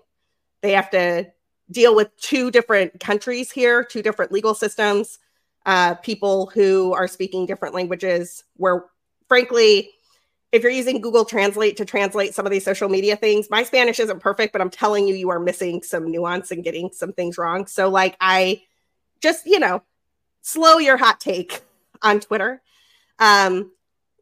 [0.62, 1.30] They have to
[1.70, 5.18] deal with two different countries here, two different legal systems,
[5.66, 8.44] uh, people who are speaking different languages.
[8.56, 8.86] Where,
[9.28, 9.90] frankly,
[10.52, 14.00] if you're using Google Translate to translate some of these social media things, my Spanish
[14.00, 17.38] isn't perfect, but I'm telling you, you are missing some nuance and getting some things
[17.38, 17.66] wrong.
[17.66, 18.62] So, like, I
[19.20, 19.83] just, you know,
[20.42, 21.62] slow your hot take
[22.02, 22.62] on Twitter.
[23.18, 23.72] Um,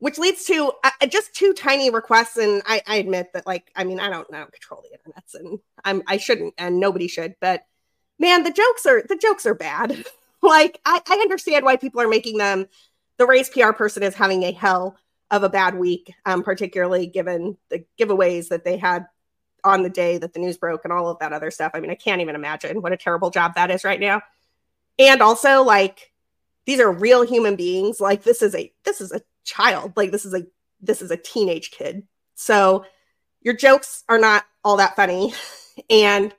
[0.01, 2.37] which leads to uh, just two tiny requests.
[2.37, 5.35] And I, I, admit that, like, I mean, I don't, I don't control the internets,
[5.35, 7.35] and I'm, I shouldn't, and nobody should.
[7.41, 7.65] But
[8.19, 10.05] man, the jokes are the jokes are bad.
[10.43, 12.67] like, I, I understand why people are making them.
[13.17, 14.97] The Rays PR person is having a hell
[15.31, 19.07] of a bad week, um, particularly given the giveaways that they had
[19.65, 21.73] on the day that the news broke and all of that other stuff.
[21.75, 24.23] I mean, I can't even imagine what a terrible job that is right now.
[24.99, 26.13] And also like
[26.67, 28.01] these are real human beings.
[28.01, 29.95] Like this is a this is a child.
[29.97, 30.47] Like this is a
[30.81, 32.07] this is a teenage kid.
[32.35, 32.85] So
[33.41, 35.33] your jokes are not all that funny.
[35.89, 36.35] And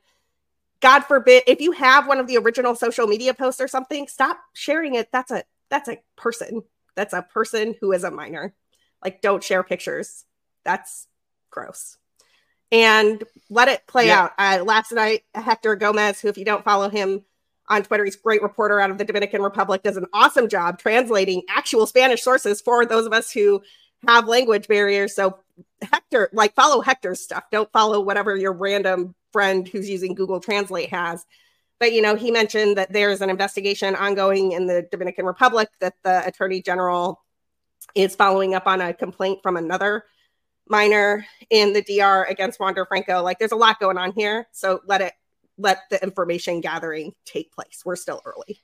[0.82, 4.38] God forbid if you have one of the original social media posts or something, stop
[4.54, 5.10] sharing it.
[5.14, 6.64] That's a that's a person.
[6.96, 8.54] That's a person who is a minor.
[9.02, 10.26] Like don't share pictures.
[10.66, 11.08] That's
[11.50, 11.98] gross.
[12.72, 14.24] And let it play yeah.
[14.24, 14.32] out.
[14.38, 17.24] Uh, last night, Hector Gomez, who if you don't follow him
[17.70, 20.80] on Twitter, he's a great reporter out of the Dominican Republic, does an awesome job
[20.80, 23.62] translating actual Spanish sources for those of us who
[24.08, 25.16] have language barriers.
[25.16, 25.40] So
[25.82, 27.44] Hector, like follow Hector's stuff.
[27.52, 31.26] Don't follow whatever your random friend who's using Google Translate has.
[31.80, 35.96] But you know, he mentioned that there's an investigation ongoing in the Dominican Republic that
[36.04, 37.22] the Attorney General
[37.96, 40.04] is following up on a complaint from another
[40.68, 43.24] minor in the DR against Wander Franco.
[43.24, 44.48] Like there's a lot going on here.
[44.52, 45.14] So let it
[45.60, 47.84] let the information gathering take place.
[47.86, 48.62] We're still early.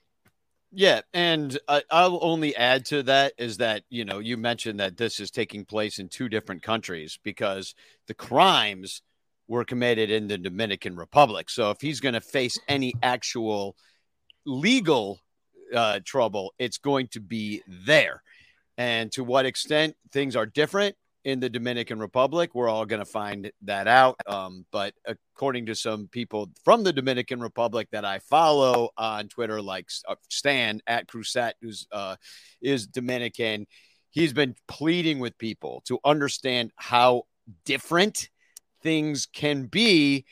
[0.72, 4.98] Yeah, and uh, I'll only add to that is that you know you mentioned that
[4.98, 7.76] this is taking place in two different countries because
[8.08, 9.02] the crimes
[9.48, 11.50] were committed in the Dominican Republic.
[11.50, 13.76] So if he's going to face any actual
[14.46, 15.22] legal
[15.74, 18.22] uh, trouble, it's going to be there.
[18.78, 22.52] And to what extent things are different, in the Dominican Republic.
[22.54, 24.16] We're all going to find that out.
[24.28, 29.62] Um, but according to some people from the Dominican Republic that I follow on Twitter,
[29.62, 32.16] like uh, Stan at Crusette, who's uh,
[32.62, 33.66] is Dominican,
[34.12, 37.24] he's been pleading with people to understand how
[37.66, 38.30] different
[38.84, 40.26] things can be.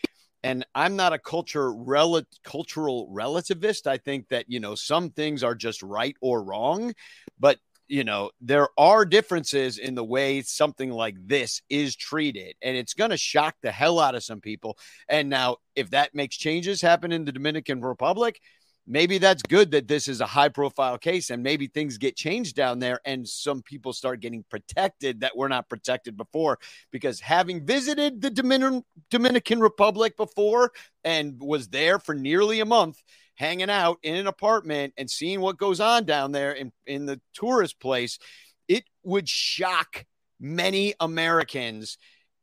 [0.44, 3.88] And I'm not a culture rel- cultural relativist.
[3.88, 6.94] I think that you know some things are just right or wrong,
[7.40, 12.76] but you know, there are differences in the way something like this is treated, and
[12.78, 14.78] it's going to shock the hell out of some people.
[15.08, 18.40] And now, if that makes changes happen in the Dominican Republic,
[18.86, 22.56] maybe that's good that this is a high profile case and maybe things get changed
[22.56, 26.60] down there and some people start getting protected that were not protected before
[26.92, 30.72] because having visited the Dominican Dominican Republic before
[31.04, 33.02] and was there for nearly a month
[33.36, 37.20] hanging out in an apartment and seeing what goes on down there in, in the
[37.34, 38.20] tourist place,
[38.68, 40.06] it would shock
[40.40, 41.98] many Americans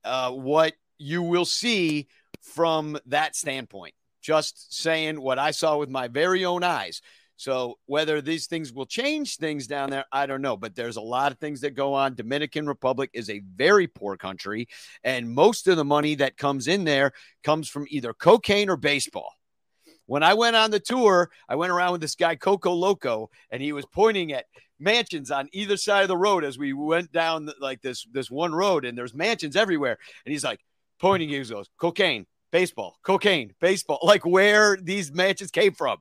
[0.04, 2.08] uh, what you will see
[2.42, 3.94] from that standpoint.
[4.20, 7.00] Just saying what I saw with my very own eyes.
[7.36, 10.58] So whether these things will change things down there, I don't know.
[10.58, 12.14] But there's a lot of things that go on.
[12.14, 14.68] Dominican Republic is a very poor country,
[15.04, 19.32] and most of the money that comes in there comes from either cocaine or baseball.
[20.04, 23.62] When I went on the tour, I went around with this guy, Coco Loco, and
[23.62, 24.44] he was pointing at
[24.78, 28.52] mansions on either side of the road as we went down like this this one
[28.52, 29.96] road, and there's mansions everywhere.
[30.26, 30.60] And he's like
[30.98, 35.98] pointing, he goes, cocaine, baseball, cocaine, baseball, like where these matches came from.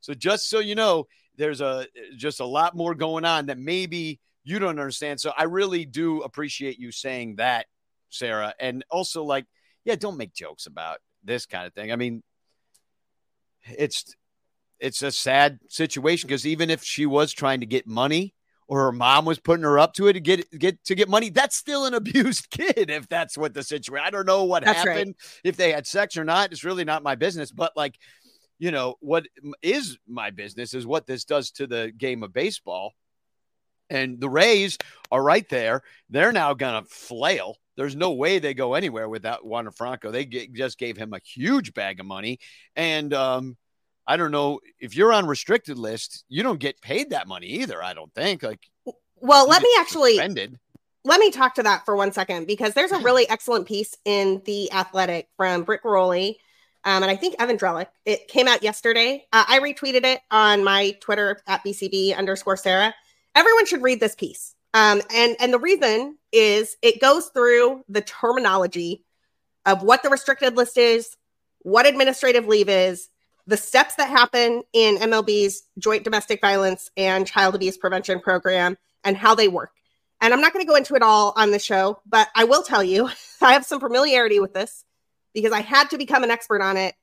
[0.00, 1.86] So just so you know, there's a
[2.16, 5.20] just a lot more going on that maybe you don't understand.
[5.20, 7.66] So I really do appreciate you saying that,
[8.10, 8.54] Sara.
[8.58, 9.46] And also like,
[9.84, 11.92] yeah, don't make jokes about this kind of thing.
[11.92, 12.22] I mean,
[13.64, 14.14] it's
[14.80, 18.34] it's a sad situation because even if she was trying to get money
[18.72, 21.28] or her mom was putting her up to it to get get to get money,
[21.28, 24.02] that's still an abused kid if that's what the situation.
[24.02, 25.40] I don't know what that's happened right.
[25.44, 26.52] if they had sex or not.
[26.52, 27.98] It's really not my business, but like
[28.58, 29.26] you know what
[29.60, 32.94] is my business is what this does to the game of baseball.
[33.90, 34.78] And the Rays
[35.10, 35.82] are right there.
[36.08, 37.56] They're now going to flail.
[37.76, 40.10] There's no way they go anywhere without Juan Franco.
[40.10, 42.38] They get, just gave him a huge bag of money.
[42.74, 43.58] And um,
[44.06, 47.82] I don't know if you're on restricted list, you don't get paid that money either.
[47.82, 48.42] I don't think.
[48.42, 48.60] Like,
[49.16, 50.58] well, let me actually suspended.
[51.04, 54.42] let me talk to that for one second because there's a really excellent piece in
[54.44, 56.36] the Athletic from Britt Ghiroli.
[56.84, 57.86] Um, and I think Evan Drellich.
[58.04, 59.24] It came out yesterday.
[59.32, 62.92] Uh, I retweeted it on my Twitter at BCB underscore Sarah.
[63.36, 64.54] Everyone should read this piece.
[64.74, 69.04] Um, and and the reason is it goes through the terminology
[69.64, 71.16] of what the restricted list is,
[71.60, 73.08] what administrative leave is,
[73.46, 79.16] the steps that happen in MLB's joint domestic violence and child abuse prevention program and
[79.16, 79.72] how they work.
[80.20, 82.62] And I'm not going to go into it all on the show, but I will
[82.62, 84.84] tell you I have some familiarity with this
[85.34, 86.94] because I had to become an expert on it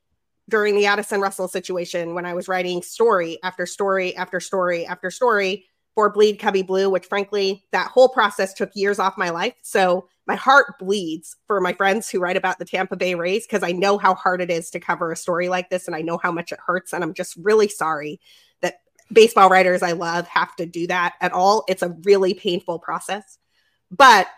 [0.47, 5.11] during the Addison Russell situation when I was writing story after story after story after
[5.11, 5.65] story
[5.99, 9.53] for Bleed Cubbie Blue, which frankly, that whole process took years off my life.
[9.63, 13.63] So my heart bleeds for my friends who write about the Tampa Bay Rays because
[13.63, 16.17] I know how hard it is to cover a story like this and I know
[16.17, 16.93] how much it hurts.
[16.93, 18.21] And I'm just really sorry
[18.61, 18.75] that
[19.11, 21.65] baseball writers I love have to do that at all.
[21.67, 23.37] It's a really painful process.
[23.91, 24.29] But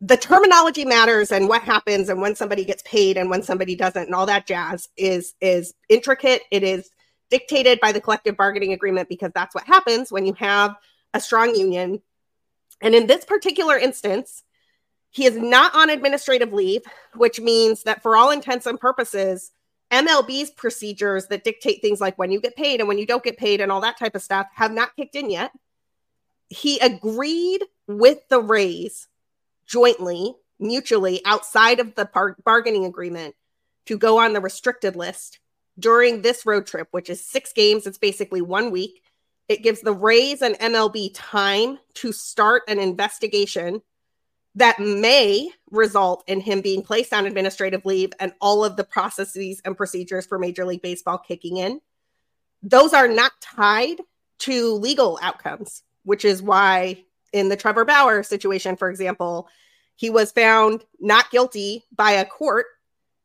[0.00, 4.06] the terminology matters and what happens and when somebody gets paid and when somebody doesn't
[4.06, 6.40] and all that jazz is is intricate.
[6.50, 6.88] It is
[7.28, 10.74] dictated by the collective bargaining agreement because that's what happens when you have
[11.14, 12.02] a strong union.
[12.82, 14.42] And in this particular instance,
[15.10, 16.82] he is not on administrative leave,
[17.14, 19.52] which means that for all intents and purposes,
[19.90, 23.38] MLB's procedures that dictate things like when you get paid and when you don't get
[23.38, 25.52] paid and all that type of stuff have not kicked in yet.
[26.48, 29.06] He agreed with the Rays
[29.66, 33.36] jointly, mutually, outside of the bargaining agreement
[33.86, 35.38] to go on the restricted list
[35.78, 37.86] during this road trip, which is six games.
[37.86, 39.02] It's basically one week.
[39.48, 43.82] It gives the Rays and MLB time to start an investigation
[44.54, 49.60] that may result in him being placed on administrative leave and all of the processes
[49.64, 51.80] and procedures for Major League Baseball kicking in.
[52.62, 54.00] Those are not tied
[54.40, 59.48] to legal outcomes, which is why in the Trevor Bauer situation, for example,
[59.96, 62.66] he was found not guilty by a court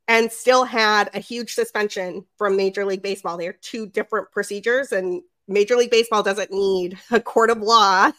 [0.08, 3.38] and still had a huge suspension from Major League Baseball.
[3.38, 8.12] They are two different procedures, and Major League Baseball doesn't need a court of law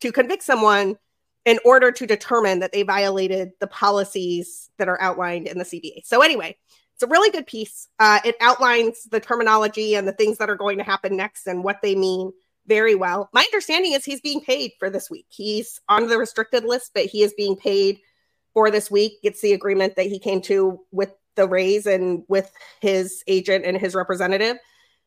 [0.00, 0.96] to convict someone
[1.44, 6.04] in order to determine that they violated the policies that are outlined in the CBA.
[6.04, 6.56] So, anyway,
[6.94, 7.88] it's a really good piece.
[7.98, 11.64] Uh, it outlines the terminology and the things that are going to happen next and
[11.64, 12.32] what they mean
[12.66, 13.28] very well.
[13.32, 15.26] My understanding is he's being paid for this week.
[15.28, 17.98] He's on the restricted list, but he is being paid
[18.54, 19.14] for this week.
[19.22, 23.76] It's the agreement that he came to with the Rays and with his agent and
[23.76, 24.58] his representative.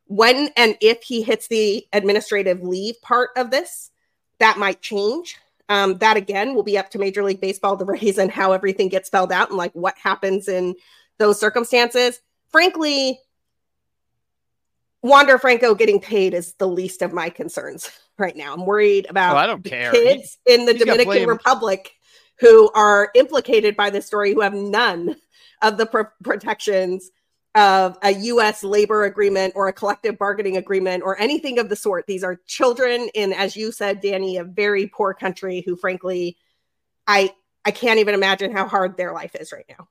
[0.07, 3.91] When and if he hits the administrative leave part of this,
[4.39, 5.37] that might change.
[5.67, 8.89] Um, that again will be up to Major League Baseball, to raise and how everything
[8.89, 10.75] gets spelled out and like what happens in
[11.17, 12.19] those circumstances.
[12.49, 13.19] Frankly,
[15.01, 18.53] Wander Franco getting paid is the least of my concerns right now.
[18.53, 19.91] I'm worried about oh, I don't care.
[19.91, 21.93] kids he, in the Dominican Republic
[22.39, 25.15] who are implicated by this story who have none
[25.61, 27.09] of the protections
[27.55, 32.05] of a US labor agreement or a collective bargaining agreement or anything of the sort.
[32.05, 36.37] These are children in, as you said, Danny, a very poor country who, frankly,
[37.07, 37.31] I
[37.63, 39.87] I can't even imagine how hard their life is right now.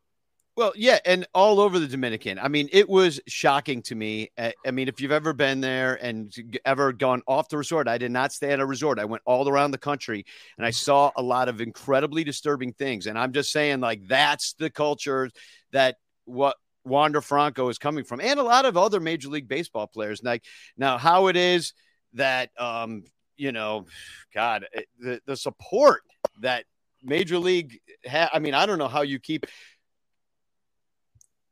[0.56, 2.38] Well, yeah, and all over the Dominican.
[2.38, 4.30] I mean, it was shocking to me.
[4.38, 6.32] I mean, if you've ever been there and
[6.64, 9.00] ever gone off the resort, I did not stay at a resort.
[9.00, 10.24] I went all around the country
[10.56, 13.08] and I saw a lot of incredibly disturbing things.
[13.08, 15.28] And I'm just saying, like, that's the culture
[15.72, 19.86] that what Wander Franco is coming from, and a lot of other Major League Baseball
[19.86, 20.22] players.
[20.22, 20.44] Like
[20.76, 21.72] now, how it is
[22.14, 23.04] that um,
[23.36, 23.86] you know,
[24.34, 26.02] God, eh, the the support
[26.40, 26.64] that
[27.02, 29.46] Major League ha- I mean, I don't know how you keep.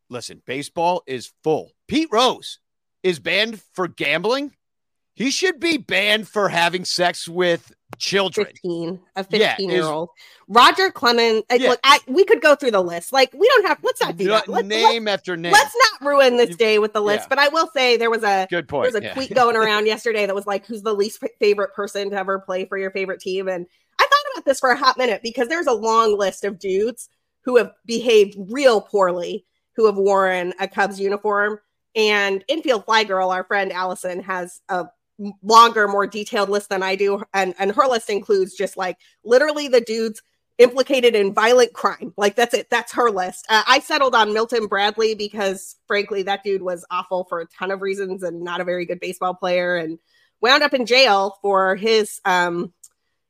[0.09, 1.73] Listen, baseball is full.
[1.88, 2.59] Pete Rose
[3.03, 4.53] is banned for gambling.
[5.14, 8.46] He should be banned for having sex with children.
[8.46, 10.09] 15 a 15 yeah, year old
[10.48, 11.68] roger clemens yeah.
[11.68, 13.12] look I, we could go through the list.
[13.12, 14.48] Like we don't have let's not do that.
[14.48, 15.53] Let's, name let's, after name.
[15.53, 17.27] let's not ruin this day with the list yeah.
[17.29, 19.87] but i will say there was a good point there was a tweet going around
[19.87, 23.20] yesterday that was like who's the least favorite person to ever play for your favorite
[23.20, 23.46] team?
[23.46, 23.66] And
[23.98, 27.09] i thought about this for a hot minute because there's a long list of dudes
[27.44, 29.44] who have behaved real poorly
[29.77, 31.59] who have worn a cubs uniform.
[31.94, 34.87] And infield fly girl our friend allison has a
[35.43, 37.23] longer, more detailed list than I do.
[37.35, 40.23] And, and her list includes just like literally the dudes
[40.59, 42.13] implicated in violent crime.
[42.17, 42.71] Like that's it.
[42.71, 43.47] That's her list.
[43.49, 47.71] Uh, I settled on Milton Bradley because frankly, that dude was awful for a ton
[47.71, 49.99] of reasons and not a very good baseball player and
[50.41, 52.73] wound up in jail for his, um,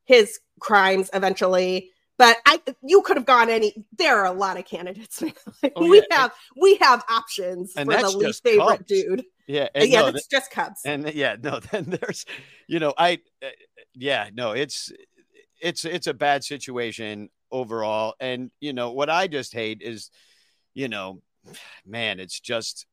[0.05, 1.92] his crimes eventually.
[2.19, 3.85] But I, you could have gone any.
[3.97, 5.23] There are a lot of candidates.
[5.77, 6.21] oh, we yeah.
[6.21, 8.87] have, we have options and for the least favorite Cubs.
[8.87, 9.25] dude.
[9.47, 10.83] Yeah, and yeah, no, it's just Cubs.
[10.85, 12.25] And yeah, no, then there's,
[12.69, 13.49] you know, I, uh,
[13.95, 14.93] yeah, no, it's,
[15.61, 18.15] it's, it's a bad situation overall.
[18.21, 20.11] And you know what I just hate is,
[20.75, 21.23] you know,
[21.87, 22.87] man, it's just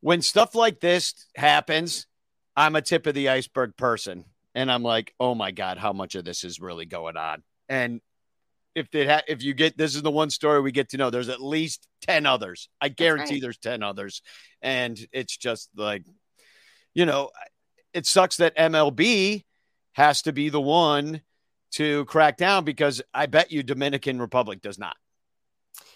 [0.00, 2.06] when stuff like this happens.
[2.54, 6.14] I'm a tip of the iceberg person, and I'm like, oh my god, how much
[6.16, 7.42] of this is really going on?
[7.68, 8.00] And
[8.74, 11.10] if they ha- if you get this is the one story we get to know.
[11.10, 12.68] There's at least 10 others.
[12.80, 13.42] I guarantee right.
[13.42, 14.22] there's 10 others.
[14.60, 16.04] And it's just like
[16.94, 17.30] you know
[17.94, 19.44] it sucks that mlb
[19.92, 21.20] has to be the one
[21.70, 24.96] to crack down because i bet you dominican republic does not.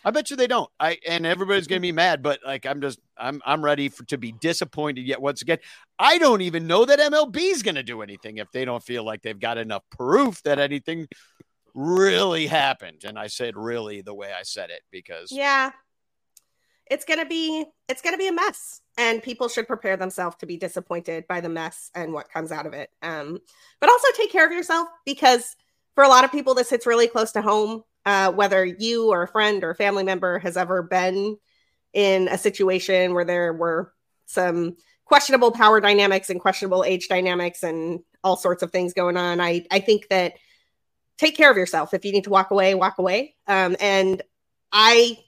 [0.04, 0.70] I bet you they don't.
[0.78, 4.16] I and everybody's gonna be mad but like i'm just i'm i'm ready for to
[4.16, 5.58] be disappointed yet once again.
[5.98, 9.22] I don't even know that mlb is gonna do anything if they don't feel like
[9.22, 11.08] they've got enough proof that anything
[11.76, 13.04] really happened.
[13.04, 15.70] And I said really the way I said it because Yeah.
[16.88, 20.36] It's going to be it's going to be a mess and people should prepare themselves
[20.36, 22.90] to be disappointed by the mess and what comes out of it.
[23.02, 23.38] Um
[23.80, 25.54] but also take care of yourself because
[25.94, 27.82] for a lot of people this hits really close to home.
[28.04, 31.36] Uh, whether you or a friend or a family member has ever been
[31.92, 33.92] in a situation where there were
[34.26, 39.40] some questionable power dynamics and questionable age dynamics and all sorts of things going on.
[39.40, 40.34] I I think that
[41.18, 41.94] take care of yourself.
[41.94, 43.34] If you need to walk away, walk away.
[43.46, 44.22] Um, and
[44.72, 45.18] I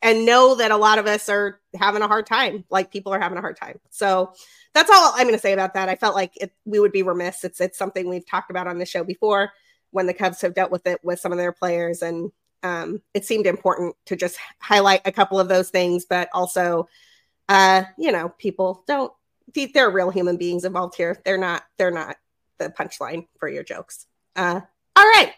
[0.00, 2.64] and know that a lot of us are having a hard time.
[2.70, 3.80] Like people are having a hard time.
[3.90, 4.32] So
[4.74, 5.88] that's all I'm going to say about that.
[5.88, 7.44] I felt like it, we would be remiss.
[7.44, 9.52] It's it's something we've talked about on the show before
[9.90, 12.30] when the Cubs have dealt with it with some of their players, and
[12.62, 16.88] um, it seemed important to just highlight a couple of those things, but also,
[17.48, 19.12] uh, you know, people don't.
[19.54, 21.20] They're real human beings involved here.
[21.24, 21.64] They're not.
[21.78, 22.16] They're not
[22.58, 24.06] the punchline for your jokes.
[24.36, 24.60] Uh,
[24.98, 25.32] all right.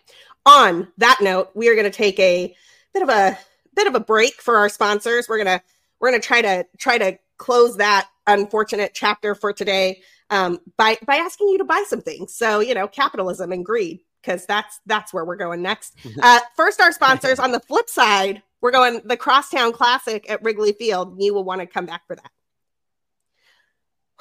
[0.47, 2.57] On that note, we are going to take a
[2.95, 3.39] bit of a
[3.75, 5.29] bit of a break for our sponsors.
[5.29, 5.61] We're gonna
[6.01, 10.01] we're gonna try to try to close that unfortunate chapter for today
[10.31, 12.35] um, by by asking you to buy some things.
[12.35, 15.95] So you know, capitalism and greed, because that's that's where we're going next.
[16.23, 17.39] Uh, first, our sponsors.
[17.39, 21.17] on the flip side, we're going the Crosstown Classic at Wrigley Field.
[21.19, 22.31] You will want to come back for that.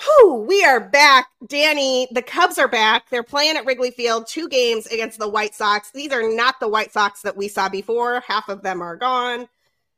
[0.01, 1.27] Whew, we are back.
[1.47, 3.09] Danny, the Cubs are back.
[3.09, 5.91] They're playing at Wrigley Field, two games against the White Sox.
[5.91, 8.21] These are not the White Sox that we saw before.
[8.25, 9.49] Half of them are gone.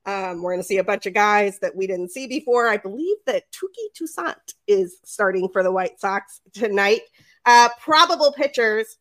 [0.07, 2.67] Um, we're going to see a bunch of guys that we didn't see before.
[2.67, 7.01] I believe that Touki Toussaint is starting for the White Sox tonight.
[7.45, 8.97] Uh, probable pitchers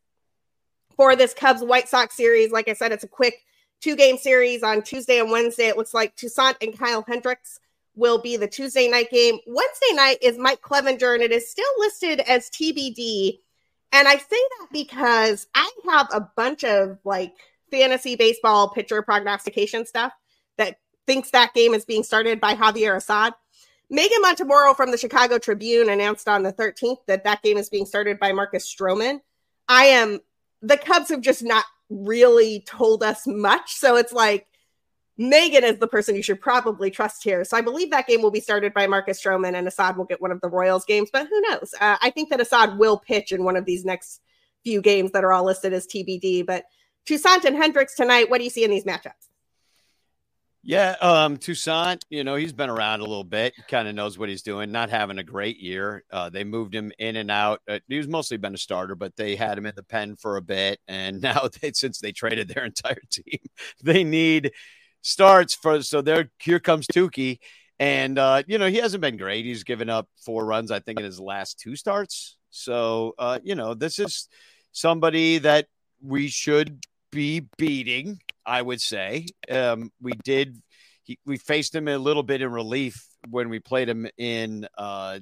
[0.97, 2.53] for this Cubs White Sox series.
[2.53, 3.47] Like I said, it's a quick
[3.81, 5.69] two game series on Tuesday and Wednesday.
[5.69, 7.59] It looks like Toussaint and Kyle Hendricks
[8.01, 9.39] will be the Tuesday night game.
[9.47, 13.39] Wednesday night is Mike Clevinger, and it is still listed as TBD.
[13.93, 17.35] And I say that because I have a bunch of like
[17.71, 20.13] fantasy baseball pitcher prognostication stuff
[20.57, 23.35] that thinks that game is being started by Javier Assad.
[23.91, 27.87] Megan Montemurro from the Chicago Tribune announced on the 13th that that game is being
[27.87, 29.21] started by Marcus Stroman.
[29.69, 30.21] I am,
[30.63, 33.75] the Cubs have just not really told us much.
[33.75, 34.47] So it's like,
[35.19, 37.45] Megan is the person you should probably trust here.
[37.45, 40.21] So I believe that game will be started by Marcus Stroman and Assad will get
[40.21, 41.75] one of the Royals games, but who knows?
[41.81, 44.21] Uh, I think that Assad will pitch in one of these next
[44.65, 46.47] few games that are all listed as TBD.
[46.47, 46.65] But
[47.07, 49.31] Toussaint and Hendricks tonight, what do you see in these matchups?
[50.63, 54.29] Yeah, um, Toussaint, you know, he's been around a little bit, kind of knows what
[54.29, 56.05] he's doing, not having a great year.
[56.11, 57.63] Uh, they moved him in and out.
[57.67, 60.43] Uh, he's mostly been a starter, but they had him in the pen for a
[60.43, 60.79] bit.
[60.87, 63.41] And now, they, since they traded their entire team,
[63.83, 64.53] they need
[65.03, 67.39] starts for so there here comes Touki.
[67.79, 69.47] And uh, you know, he hasn't been great.
[69.47, 72.37] He's given up four runs, I think, in his last two starts.
[72.51, 74.29] So uh, you know, this is
[74.73, 75.67] somebody that
[76.03, 79.27] we should be beating, I would say.
[79.51, 80.61] Um, we did
[81.03, 85.19] he, we faced him a little bit in relief when we played him in uh,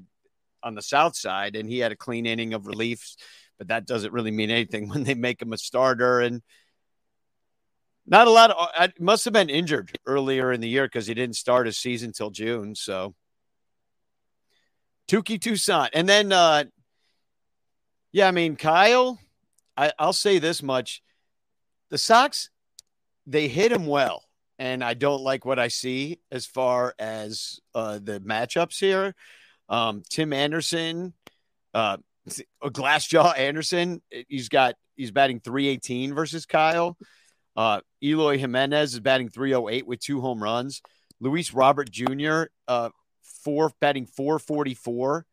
[0.62, 3.14] on the south side, and he had a clean inning of relief,
[3.56, 6.42] but that doesn't really mean anything when they make him a starter and
[8.10, 11.14] not a lot of, I must have been injured earlier in the year because he
[11.14, 12.74] didn't start his season till June.
[12.74, 13.14] So
[15.08, 15.90] Touki Toussaint.
[15.92, 16.64] And then, uh,
[18.12, 19.18] yeah, I mean, Kyle,
[19.76, 21.02] I, I'll say this much.
[21.90, 22.50] The Sox,
[23.26, 24.24] they hit him well.
[24.58, 29.14] And I don't like what I see as far as uh, the matchups here.
[29.68, 31.12] Um, Tim Anderson,
[31.74, 31.98] uh,
[32.64, 36.96] Glassjaw Anderson, he's got, he's batting 318 versus Kyle.
[37.58, 40.80] Uh, Eloy Jimenez is batting 308 with two home runs.
[41.18, 42.44] Luis Robert Jr.
[42.68, 42.90] Uh,
[43.42, 45.26] four batting 444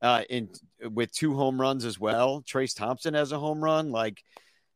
[0.00, 0.48] uh, in
[0.80, 2.40] with two home runs as well.
[2.40, 3.90] Trayce Thompson has a home run.
[3.90, 4.22] Like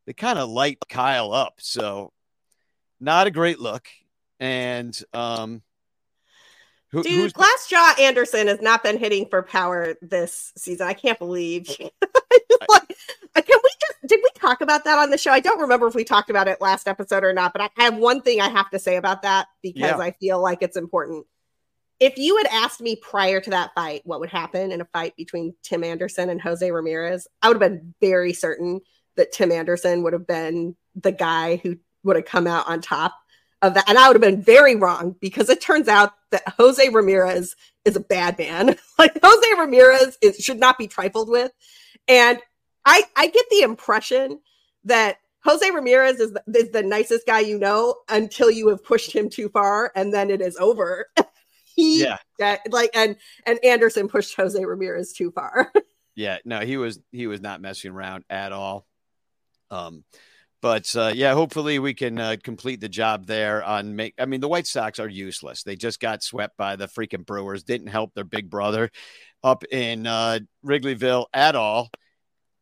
[0.07, 2.12] they kind of light Kyle up, so
[3.01, 3.88] not a great look.
[4.38, 5.62] And um,
[6.90, 10.86] who, Dude, Glassjaw Anderson has not been hitting for power this season.
[10.86, 11.66] I can't believe.
[12.68, 12.88] like,
[13.46, 13.70] can we
[14.11, 15.30] did we talk about that on the show?
[15.30, 17.96] I don't remember if we talked about it last episode or not, but I have
[17.96, 19.98] one thing I have to say about that because yeah.
[19.98, 21.26] I feel like it's important.
[22.00, 25.14] If you had asked me prior to that fight what would happen in a fight
[25.16, 28.80] between Tim Anderson and Jose Ramirez, I would have been very certain
[29.16, 33.14] that Tim Anderson would have been the guy who would have come out on top
[33.62, 33.88] of that.
[33.88, 37.54] And I would have been very wrong because it turns out that Jose Ramirez
[37.84, 38.76] is a bad man.
[38.98, 41.52] like Jose Ramirez is, should not be trifled with.
[42.08, 42.40] And
[42.85, 44.41] I, I get the impression
[44.85, 49.12] that Jose Ramirez is the, is the nicest guy you know until you have pushed
[49.12, 51.07] him too far and then it is over.
[51.64, 52.59] he, yeah.
[52.70, 53.16] like, and,
[53.47, 55.72] and Anderson pushed Jose Ramirez too far.
[56.14, 56.39] yeah.
[56.45, 58.87] No, he was, he was not messing around at all.
[59.70, 60.05] Um,
[60.62, 64.14] but uh, yeah, hopefully we can uh, complete the job there on make.
[64.18, 65.62] I mean, the White Sox are useless.
[65.62, 67.62] They just got swept by the freaking Brewers.
[67.62, 68.91] Didn't help their big brother
[69.43, 71.89] up in uh, Wrigleyville at all.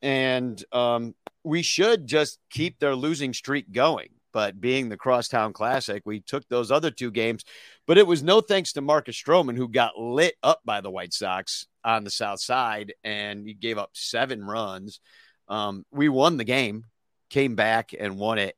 [0.03, 4.09] And um, we should just keep their losing streak going.
[4.32, 7.44] but being the Crosstown Classic, we took those other two games.
[7.86, 11.12] But it was no thanks to Marcus Stroman, who got lit up by the White
[11.12, 15.01] Sox on the South Side, and he gave up seven runs.
[15.49, 16.84] Um, we won the game,
[17.30, 18.55] came back and won it.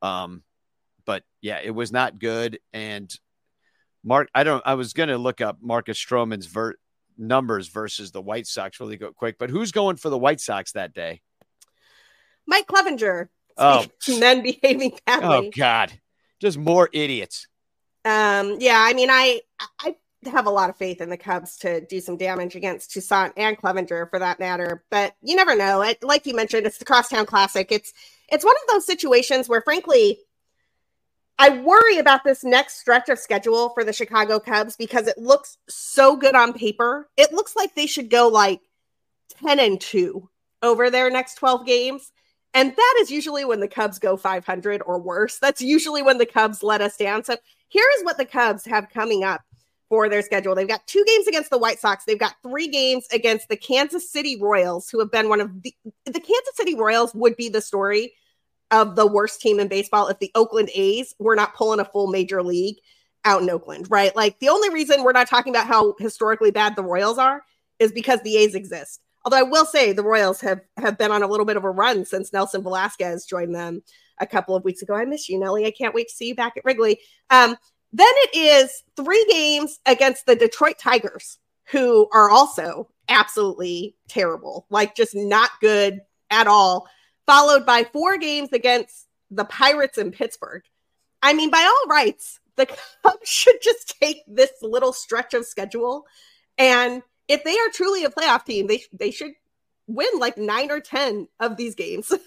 [0.00, 0.42] Um,
[1.04, 2.60] but yeah, it was not good.
[2.72, 3.12] And
[4.04, 4.62] Mark, I don't.
[4.64, 6.76] I was going to look up Marcus Stroman's ver-
[7.18, 9.36] numbers versus the White Sox really go quick.
[9.38, 11.20] But who's going for the White Sox that day?
[12.46, 13.28] Mike Clevinger.
[13.56, 15.48] Oh, men behaving badly.
[15.48, 15.92] Oh God,
[16.40, 17.48] just more idiots.
[18.04, 19.40] Um, yeah, I mean, I
[19.80, 19.96] I
[20.26, 23.58] have a lot of faith in the Cubs to do some damage against Toussaint and
[23.58, 24.84] Clevinger for that matter.
[24.90, 25.82] But you never know.
[25.82, 27.70] It, like you mentioned, it's the Crosstown Classic.
[27.70, 27.92] It's
[28.30, 30.18] it's one of those situations where, frankly,
[31.38, 35.56] I worry about this next stretch of schedule for the Chicago Cubs because it looks
[35.68, 37.08] so good on paper.
[37.16, 38.60] It looks like they should go like
[39.40, 40.28] 10 and 2
[40.62, 42.10] over their next 12 games.
[42.54, 45.38] And that is usually when the Cubs go 500 or worse.
[45.38, 47.22] That's usually when the Cubs let us down.
[47.22, 47.36] So
[47.68, 49.42] here is what the Cubs have coming up
[49.88, 50.54] for their schedule.
[50.54, 52.04] They've got two games against the White Sox.
[52.04, 55.72] They've got three games against the Kansas City Royals, who have been one of the
[56.04, 58.12] the Kansas City Royals would be the story
[58.70, 62.08] of the worst team in baseball if the Oakland A's were not pulling a full
[62.08, 62.76] major league
[63.24, 64.14] out in Oakland, right?
[64.14, 67.42] Like the only reason we're not talking about how historically bad the Royals are
[67.78, 69.00] is because the A's exist.
[69.24, 71.70] Although I will say the Royals have have been on a little bit of a
[71.70, 73.82] run since Nelson Velazquez joined them
[74.20, 74.94] a couple of weeks ago.
[74.94, 75.66] I miss you, Nelly.
[75.66, 76.98] I can't wait to see you back at Wrigley.
[77.30, 77.56] Um,
[77.92, 81.38] then it is three games against the Detroit Tigers,
[81.70, 86.00] who are also absolutely terrible, like just not good
[86.30, 86.86] at all
[87.28, 90.62] followed by four games against the Pirates in Pittsburgh.
[91.22, 96.06] I mean, by all rights, the Cubs should just take this little stretch of schedule.
[96.56, 99.32] And if they are truly a playoff team, they, they should
[99.86, 102.12] win like nine or 10 of these games.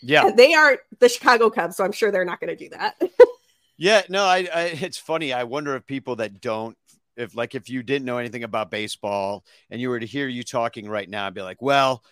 [0.00, 0.30] Yeah.
[0.30, 3.02] they are the Chicago Cubs, so I'm sure they're not going to do that.
[3.76, 5.32] yeah, no, I, I, it's funny.
[5.32, 6.78] I wonder if people that don't,
[7.16, 10.44] if like if you didn't know anything about baseball and you were to hear you
[10.44, 12.04] talking right now, I'd be like, well,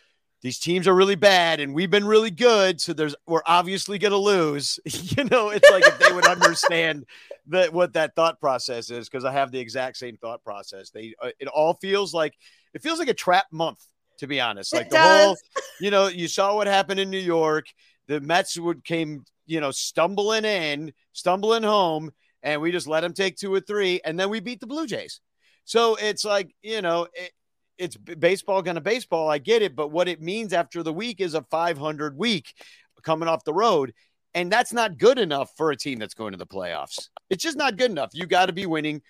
[0.46, 4.12] these teams are really bad and we've been really good so there's we're obviously going
[4.12, 4.78] to lose.
[5.16, 7.04] You know it's like if they would understand
[7.48, 10.90] that what that thought process is because i have the exact same thought process.
[10.90, 12.34] They uh, it all feels like
[12.74, 13.82] it feels like a trap month
[14.18, 14.72] to be honest.
[14.72, 15.24] Like it the does.
[15.24, 15.36] whole
[15.80, 17.66] you know you saw what happened in new york.
[18.06, 22.12] The mets would came you know stumbling in stumbling home
[22.44, 24.86] and we just let them take two or three and then we beat the blue
[24.86, 25.20] jays.
[25.64, 27.32] So it's like you know it,
[27.78, 29.30] it's baseball going to baseball.
[29.30, 32.54] I get it, but what it means after the week is a 500 week
[33.02, 33.92] coming off the road.
[34.34, 37.08] And that's not good enough for a team that's going to the playoffs.
[37.30, 38.10] It's just not good enough.
[38.12, 39.00] You got to be winning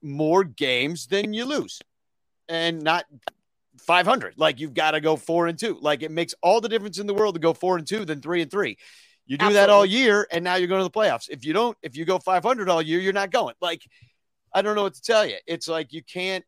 [0.00, 1.80] more games than you lose
[2.48, 3.04] and not
[3.80, 4.34] 500.
[4.36, 5.78] Like you've got to go four and two.
[5.80, 8.20] Like it makes all the difference in the world to go four and two than
[8.20, 8.78] three and three.
[9.26, 9.66] You do Absolutely.
[9.66, 11.28] that all year and now you're going to the playoffs.
[11.28, 13.54] If you don't, if you go 500 all year, you're not going.
[13.60, 13.82] Like,
[14.52, 15.36] I don't know what to tell you.
[15.46, 16.44] It's like you can't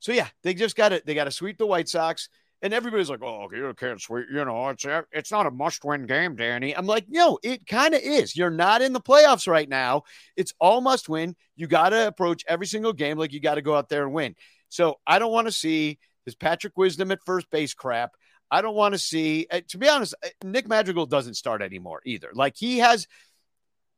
[0.00, 1.06] so yeah, they just got it.
[1.06, 2.28] They got to sweep the White Sox.
[2.62, 6.36] And everybody's like, "Oh, you can't sweep." You know, it's it's not a must-win game,
[6.36, 6.76] Danny.
[6.76, 8.36] I'm like, no, it kind of is.
[8.36, 10.02] You're not in the playoffs right now.
[10.36, 11.36] It's all must-win.
[11.56, 14.12] You got to approach every single game like you got to go out there and
[14.12, 14.36] win.
[14.68, 18.12] So I don't want to see this Patrick Wisdom at first base crap.
[18.50, 19.46] I don't want to see.
[19.50, 22.30] Uh, to be honest, uh, Nick Madrigal doesn't start anymore either.
[22.34, 23.06] Like he has,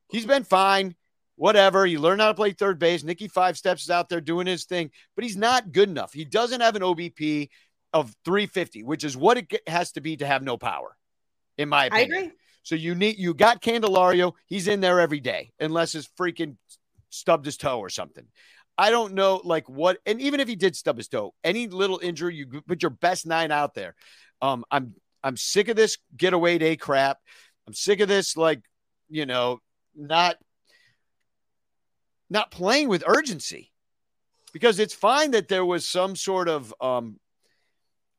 [0.08, 0.94] he's been fine
[1.36, 1.86] whatever.
[1.86, 3.02] You learn how to play third base.
[3.02, 6.12] Nicky Five Steps is out there doing his thing, but he's not good enough.
[6.12, 7.48] He doesn't have an OBP
[7.92, 10.96] of 350, which is what it has to be to have no power,
[11.58, 12.12] in my opinion.
[12.12, 12.32] I agree.
[12.62, 14.32] So you need you got Candelario.
[14.46, 16.56] He's in there every day, unless his freaking
[17.10, 18.24] stubbed his toe or something.
[18.78, 22.00] I don't know, like what, and even if he did stub his toe, any little
[22.02, 23.94] injury, you put your best nine out there.
[24.40, 27.18] Um, I'm I'm sick of this getaway day crap.
[27.66, 28.60] I'm sick of this, like,
[29.08, 29.60] you know,
[29.94, 30.36] not
[32.32, 33.70] not playing with urgency
[34.52, 37.20] because it's fine that there was some sort of um,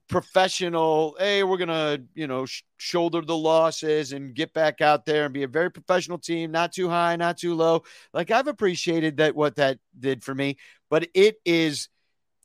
[0.08, 5.26] professional hey we're gonna you know sh- shoulder the losses and get back out there
[5.26, 7.84] and be a very professional team not too high not too low
[8.14, 10.58] like i've appreciated that what that did for me
[10.90, 11.90] but it is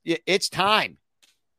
[0.04, 0.96] it's time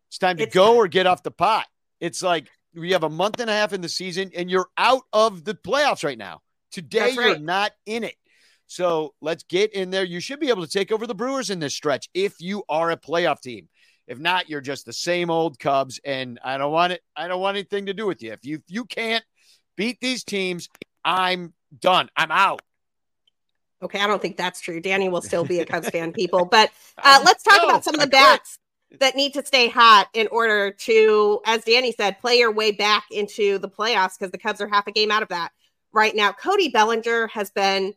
[0.08, 0.76] it's time to it's go time.
[0.78, 1.68] or get off the pot
[2.00, 5.04] it's like we have a month and a half in the season and you're out
[5.14, 6.42] of the playoffs right now
[6.72, 7.16] today right.
[7.16, 8.16] you're not in it
[8.70, 10.04] so let's get in there.
[10.04, 12.92] You should be able to take over the Brewers in this stretch if you are
[12.92, 13.68] a playoff team.
[14.08, 17.02] If not, you're just the same old Cubs, and I don't want it.
[17.16, 18.32] I don't want anything to do with you.
[18.32, 19.24] If you if you can't
[19.76, 20.70] beat these teams,
[21.04, 22.10] I'm done.
[22.16, 22.62] I'm out.
[23.82, 24.80] Okay, I don't think that's true.
[24.80, 26.46] Danny will still be a Cubs fan, people.
[26.46, 28.60] But uh, let's talk no, about some of the bats
[29.00, 33.06] that need to stay hot in order to, as Danny said, play your way back
[33.10, 35.50] into the playoffs because the Cubs are half a game out of that.
[35.92, 36.32] right now.
[36.32, 37.96] Cody Bellinger has been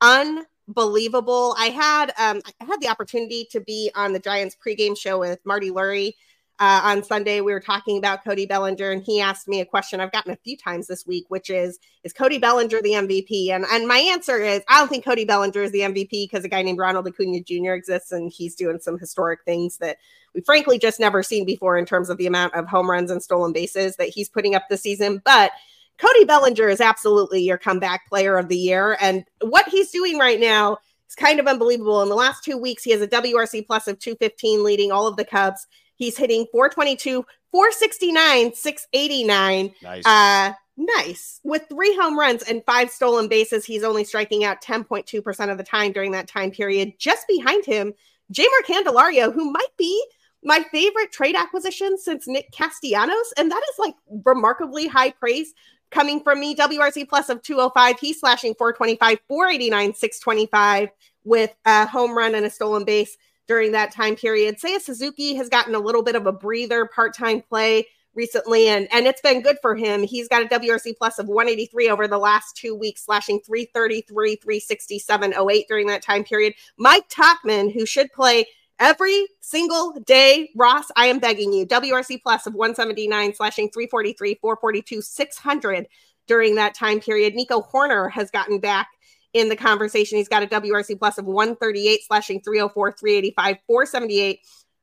[0.00, 1.54] unbelievable.
[1.58, 5.38] I had um, I had the opportunity to be on the Giants pregame show with
[5.44, 6.14] Marty Lurie
[6.60, 9.98] uh, on Sunday, we were talking about Cody Bellinger, and he asked me a question
[9.98, 13.48] I've gotten a few times this week, which is, is Cody Bellinger the MVP?
[13.48, 16.48] And, and my answer is, I don't think Cody Bellinger is the MVP because a
[16.48, 17.72] guy named Ronald Acuna Jr.
[17.72, 19.96] exists, and he's doing some historic things that
[20.34, 23.22] we frankly just never seen before in terms of the amount of home runs and
[23.22, 25.22] stolen bases that he's putting up this season.
[25.24, 25.52] But
[26.00, 28.96] Cody Bellinger is absolutely your comeback player of the year.
[29.00, 30.78] And what he's doing right now
[31.08, 32.02] is kind of unbelievable.
[32.02, 35.16] In the last two weeks, he has a WRC plus of 215, leading all of
[35.16, 35.66] the Cubs.
[35.96, 39.74] He's hitting 422, 469, 689.
[39.82, 40.06] Nice.
[40.06, 41.40] Uh, nice.
[41.44, 45.64] With three home runs and five stolen bases, he's only striking out 10.2% of the
[45.64, 46.94] time during that time period.
[46.98, 47.92] Just behind him,
[48.32, 50.02] Jeimer Candelario, who might be
[50.42, 53.34] my favorite trade acquisition since Nick Castellanos.
[53.36, 53.94] And that is like
[54.24, 55.52] remarkably high praise
[55.90, 56.54] coming from me.
[56.54, 57.98] WRC plus of 205.
[57.98, 60.88] He's slashing 425, 489, 625
[61.24, 63.16] with a home run and a stolen base
[63.46, 64.58] during that time period.
[64.58, 69.06] Seiya Suzuki has gotten a little bit of a breather, part-time play recently, and and
[69.06, 70.02] it's been good for him.
[70.02, 75.34] He's got a WRC plus of 183 over the last two weeks, slashing 333, 367,
[75.34, 76.54] 08 during that time period.
[76.76, 78.46] Mike Tauchman, who should play
[78.80, 85.02] every single day, Ross, I am begging you, WRC plus of 179, slashing 343, 442,
[85.02, 85.86] 600
[86.26, 87.34] during that time period.
[87.34, 88.88] Nico Hoerner has gotten back
[89.34, 90.18] in the conversation.
[90.18, 94.40] He's got a WRC plus of 138, slashing 304, 385, 478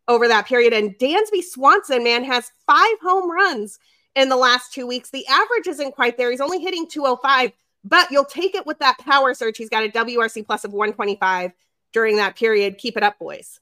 [0.07, 0.73] over that period.
[0.73, 3.79] And Dansby Swanson, man, has five home runs
[4.15, 5.09] in the last two weeks.
[5.09, 6.31] The average isn't quite there.
[6.31, 7.51] He's only hitting 205,
[7.83, 9.57] but you'll take it with that power surge.
[9.57, 11.51] He's got a WRC plus of 125
[11.91, 12.77] during that period.
[12.77, 13.59] Keep it up, boys.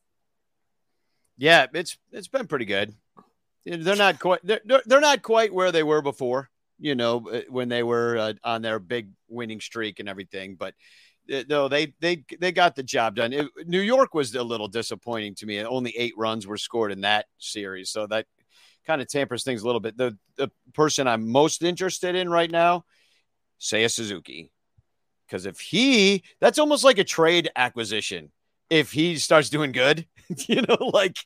[1.38, 2.94] Yeah, it's it's been pretty good.
[3.66, 7.70] They're not quite they're, they're not quite where they were before you know, uh, when
[7.70, 10.56] they were uh, on their big winning streak and everything.
[10.56, 10.74] But
[11.34, 13.34] uh, no, they they they got the job done.
[13.34, 15.64] It, New York was a little disappointing to me.
[15.64, 18.26] Only eight runs were scored in that series, so that
[18.86, 19.98] kind of tampers things a little bit.
[19.98, 22.86] The the person I'm most interested in right now,
[23.60, 24.52] Seiya Suzuki,
[25.26, 28.32] because if he, that's almost like a trade acquisition.
[28.68, 30.08] If he starts doing good,
[30.48, 31.18] you know, like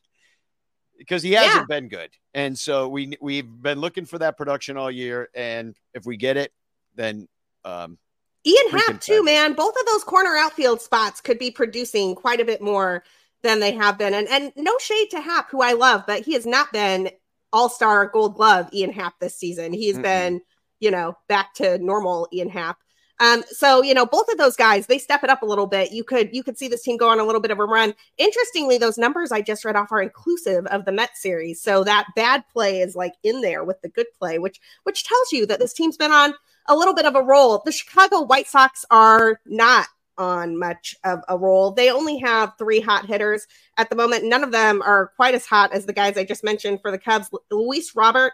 [0.98, 1.80] because he hasn't yeah.
[1.80, 2.10] been good.
[2.34, 6.38] And so we we've been looking for that production all year, and if we get
[6.38, 6.52] it,
[6.96, 7.28] then
[7.66, 7.98] um,
[8.46, 9.54] Ian Happ too, man.
[9.54, 13.04] Both of those corner outfield spots could be producing quite a bit more
[13.44, 14.14] than they have been.
[14.14, 17.10] And and no shade to Happ, who I love, but he has not been
[17.52, 19.74] all star Gold Glove Ian Happ this season.
[19.74, 20.42] He's mm been
[20.80, 22.78] you know back to normal Ian Happ.
[23.20, 25.92] Um, so you know, both of those guys, they step it up a little bit.
[25.92, 27.94] You could you could see this team go on a little bit of a run.
[28.18, 31.62] Interestingly, those numbers I just read off are inclusive of the Met series.
[31.62, 35.32] So that bad play is like in there with the good play, which which tells
[35.32, 36.34] you that this team's been on
[36.68, 37.62] a little bit of a roll.
[37.66, 39.88] The Chicago White Sox are not
[40.20, 41.72] on much of a roll.
[41.72, 43.48] They only have three hot hitters
[43.78, 44.26] at the moment.
[44.26, 46.98] None of them are quite as hot as the guys I just mentioned for the
[46.98, 47.30] Cubs.
[47.50, 48.34] Luis Robert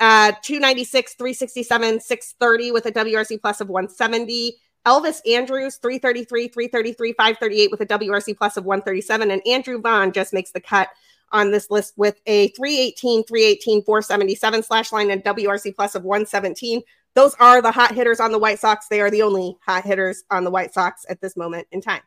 [0.00, 4.56] uh, 296, 367, 630 with a WRC plus of 170.
[4.86, 9.30] Elvis Andrus, 333, 333, 538 with a WRC plus of 137.
[9.30, 10.88] And Andrew Vaughn just makes the cut
[11.32, 16.82] on this list with a 318, 318, 477 slash line and WRC plus of 117.
[17.14, 18.88] Those are the hot hitters on the White Sox.
[18.88, 22.02] They are the only hot hitters on the White Sox at this moment in time.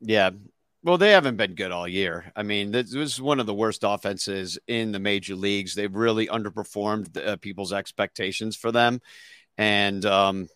[0.00, 0.30] Yeah,
[0.84, 2.30] well, they haven't been good all year.
[2.36, 5.74] I mean, this was one of the worst offenses in the major leagues.
[5.74, 9.00] They've really underperformed uh, people's expectations for them.
[9.56, 10.48] And um,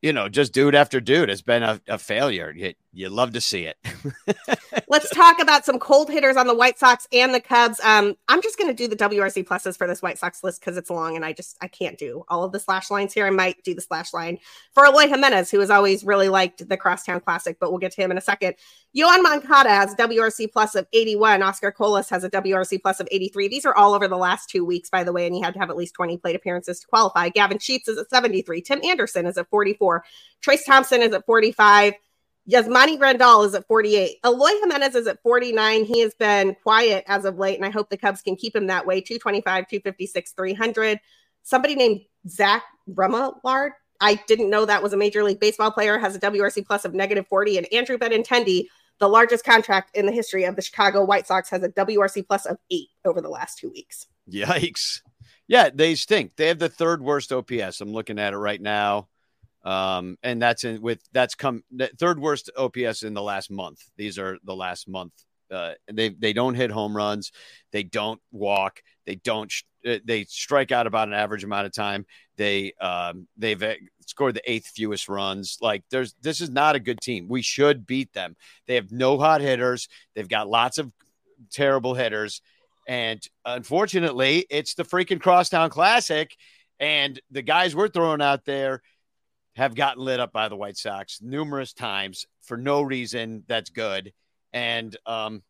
[0.00, 2.52] you know, just dude after dude has been a, a failure.
[2.56, 3.76] You, you love to see it.
[4.90, 7.78] Let's talk about some cold hitters on the White Sox and the Cubs.
[7.78, 10.76] Um, I'm just going to do the WRC pluses for this White Sox list because
[10.76, 13.24] it's long and I just I can't do all of the slash lines here.
[13.24, 14.38] I might do the slash line
[14.74, 18.02] for Eloy Jimenez, who has always really liked the Crosstown Classic, but we'll get to
[18.02, 18.56] him in a second.
[18.92, 21.40] Yoan Moncada has a WRC plus of 81.
[21.40, 23.46] Oscar Colas has a WRC plus of 83.
[23.46, 25.60] These are all over the last two weeks, by the way, and he had to
[25.60, 27.28] have at least 20 plate appearances to qualify.
[27.28, 28.60] Gavin Sheets is at 73.
[28.60, 30.04] Tim Anderson is at 44.
[30.44, 31.94] Trayce Thompson is at 45.
[32.50, 34.18] Yasmani Grandal is at 48.
[34.24, 35.84] Eloy Jimenez is at 49.
[35.84, 38.66] He has been quiet as of late, and I hope the Cubs can keep him
[38.66, 39.00] that way.
[39.00, 41.00] 225, 256, 300.
[41.42, 43.70] Somebody named Zach Remillard.
[44.00, 46.94] I didn't know that was a Major League Baseball player, has a WRC plus of
[46.94, 47.58] negative 40.
[47.58, 48.66] And Andrew Benintendi,
[48.98, 52.46] the largest contract in the history of the Chicago White Sox, has a WRC plus
[52.46, 54.06] of eight over the last two weeks.
[54.28, 55.02] Yikes.
[55.46, 56.36] Yeah, they stink.
[56.36, 57.80] They have the third worst OPS.
[57.80, 59.08] I'm looking at it right now.
[59.62, 61.62] Um, and that's in with that's come
[61.98, 63.80] third worst OPS in the last month.
[63.96, 65.12] These are the last month.
[65.50, 67.32] Uh, they they don't hit home runs,
[67.72, 71.72] they don't walk, they don't sh- uh, they strike out about an average amount of
[71.72, 72.06] time.
[72.36, 73.74] They um, they've uh,
[74.06, 75.58] scored the eighth fewest runs.
[75.60, 77.26] Like there's this is not a good team.
[77.28, 78.36] We should beat them.
[78.66, 79.88] They have no hot hitters.
[80.14, 80.92] They've got lots of
[81.50, 82.40] terrible hitters,
[82.86, 86.34] and unfortunately, it's the freaking Crosstown Classic,
[86.78, 88.82] and the guys we're throwing out there
[89.56, 94.12] have gotten lit up by the White Sox numerous times for no reason that's good.
[94.52, 95.42] And um,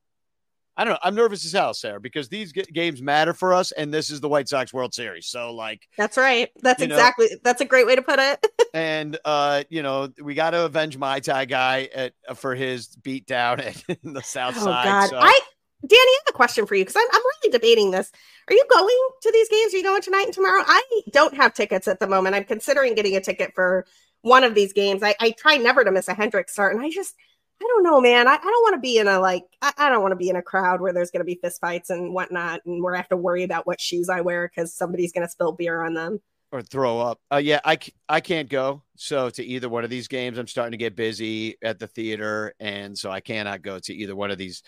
[0.76, 0.98] I don't know.
[1.02, 4.20] I'm nervous as hell, Sara, because these g- games matter for us, and this is
[4.20, 5.26] the White Sox World Series.
[5.26, 6.48] So, like, that's right.
[6.62, 7.28] That's exactly.
[7.30, 8.46] Know, that's a great way to put it.
[8.74, 12.88] and uh, you know, we got to avenge my tie guy at, uh, for his
[12.88, 14.84] beat down at the South oh, Side.
[14.84, 15.10] God.
[15.10, 15.18] So.
[15.18, 15.40] I,
[15.82, 18.12] Danny, I have a question for you because I'm I'm really debating this.
[18.48, 19.72] Are you going to these games?
[19.72, 20.62] Are you going tonight and tomorrow?
[20.66, 22.34] I don't have tickets at the moment.
[22.34, 23.86] I'm considering getting a ticket for
[24.22, 25.02] one of these games.
[25.02, 27.14] I, I try never to miss a Hendricks start, and I just
[27.62, 28.26] I don't know, man.
[28.26, 30.28] I, I don't want to be in a like I, I don't want to be
[30.28, 33.08] in a crowd where there's going to be fistfights and whatnot, and where I have
[33.08, 36.20] to worry about what shoes I wear because somebody's going to spill beer on them
[36.52, 37.20] or throw up.
[37.32, 37.78] Uh, yeah, I
[38.08, 38.82] I can't go.
[38.96, 42.54] So to either one of these games, I'm starting to get busy at the theater,
[42.60, 44.62] and so I cannot go to either one of these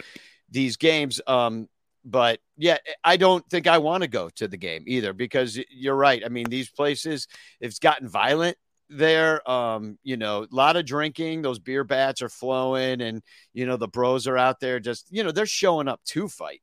[0.53, 1.21] these games.
[1.27, 1.69] Um,
[2.05, 5.97] but yeah, I don't think I want to go to the game either because you're
[5.97, 6.23] right.
[6.25, 7.29] I mean, these places
[7.61, 8.57] it's gotten violent
[8.89, 9.49] there.
[9.51, 11.43] Um, you know, a lot of drinking.
[11.43, 13.23] Those beer bats are flowing, and
[13.53, 14.81] you know the bros are out there.
[14.81, 16.63] Just you know, they're showing up to fight.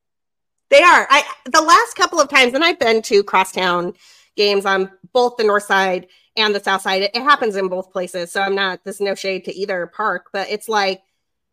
[0.70, 1.08] They are.
[1.10, 3.94] I the last couple of times, and I've been to crosstown
[4.36, 7.04] games on both the north side and the south side.
[7.04, 8.82] It, it happens in both places, so I'm not.
[8.84, 11.02] There's no shade to either park, but it's like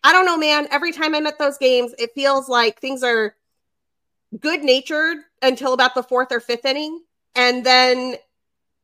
[0.07, 0.69] I don't know, man.
[0.71, 3.35] Every time I'm at those games, it feels like things are
[4.39, 7.03] good natured until about the fourth or fifth inning,
[7.35, 8.15] and then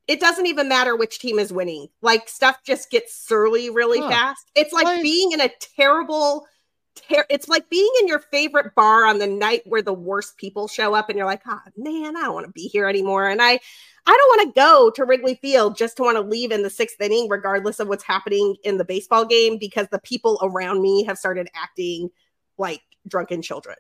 [0.09, 1.87] it doesn't even matter which team is winning.
[2.01, 4.09] Like stuff just gets surly really huh.
[4.09, 4.51] fast.
[4.57, 6.49] It's like being in a terrible
[6.95, 10.69] ter- it's like being in your favorite bar on the night where the worst people
[10.69, 13.41] show up and you're like, "Oh, man, I don't want to be here anymore." And
[13.43, 13.59] I
[14.07, 16.69] I don't want to go to Wrigley Field just to want to leave in the
[16.71, 21.05] 6th inning regardless of what's happening in the baseball game because the people around me
[21.05, 22.11] have started acting
[22.59, 23.77] like drunken children.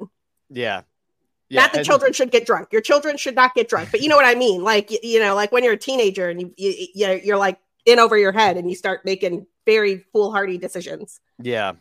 [0.48, 0.82] Yeah.
[1.48, 2.68] Yeah, not that and- children should get drunk.
[2.72, 4.62] Your children should not get drunk, but you know what I mean.
[4.62, 8.16] Like you know, like when you're a teenager and you, you you're like in over
[8.16, 11.20] your head and you start making very foolhardy decisions.
[11.42, 11.72] Yeah,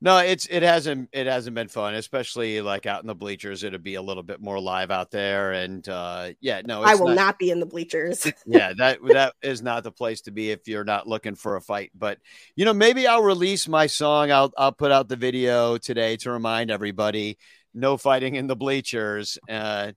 [0.00, 3.64] no, it's it hasn't it hasn't been fun, especially like out in the bleachers.
[3.64, 7.08] It'd be a little bit more live out there, and uh, yeah, no, I will
[7.08, 8.26] not, not, be in the bleachers.
[8.46, 11.62] yeah, that that is not the place to be if you're not looking for a
[11.62, 11.92] fight.
[11.94, 12.18] But
[12.56, 14.30] you know, maybe I'll release my song.
[14.30, 17.38] I'll I'll put out the video today to remind everybody
[17.72, 19.38] no fighting in the bleachers.
[19.48, 19.92] Uh,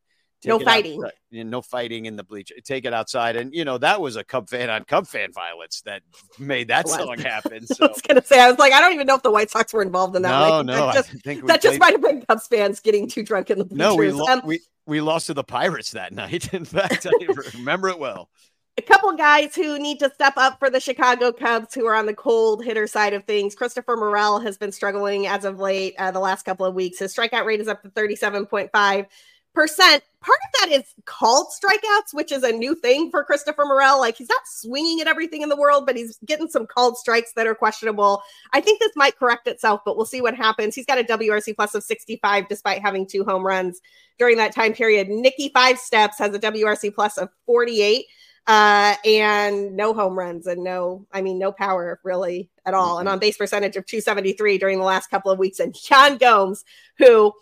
[0.46, 1.04] no fighting.
[1.04, 2.56] Out, no fighting in the bleacher.
[2.64, 5.82] Take it outside, and you know that was a Cub fan on Cub fan violence
[5.82, 6.02] that
[6.38, 7.66] made that song happen.
[7.80, 7.86] So.
[7.86, 9.74] I was gonna say, I was like, I don't even know if the White Sox
[9.74, 10.30] were involved in that.
[10.30, 11.62] No, like, no, that just, that played...
[11.62, 13.80] just might have been Cubs fans getting too drunk in the bleachers.
[13.80, 16.54] No, we, lo- um, we we lost to the Pirates that night.
[16.54, 18.30] In fact, I remember it well.
[18.78, 22.06] A couple guys who need to step up for the Chicago Cubs who are on
[22.06, 23.54] the cold hitter side of things.
[23.54, 27.00] Christopher Morel has been struggling as of late, uh, the last couple of weeks.
[27.00, 29.08] His strikeout rate is up to 37.5 percent.
[29.54, 34.00] Percent part of that is called strikeouts, which is a new thing for Christopher Morel.
[34.00, 37.34] Like he's not swinging at everything in the world, but he's getting some called strikes
[37.34, 38.22] that are questionable.
[38.54, 40.76] I think this might correct itself, but we'll see what happens.
[40.76, 43.80] He's got a WRC plus of 65 despite having two home runs
[44.18, 45.10] during that time period.
[45.10, 48.06] Nicky Five Steps has a WRC plus of 48
[48.48, 52.96] uh, and no home runs and no, I mean, no power really at all.
[52.96, 53.00] Mm-hmm.
[53.02, 55.60] And on base percentage of 273 during the last couple of weeks.
[55.60, 56.66] And Yan Gomes,
[56.98, 57.34] who,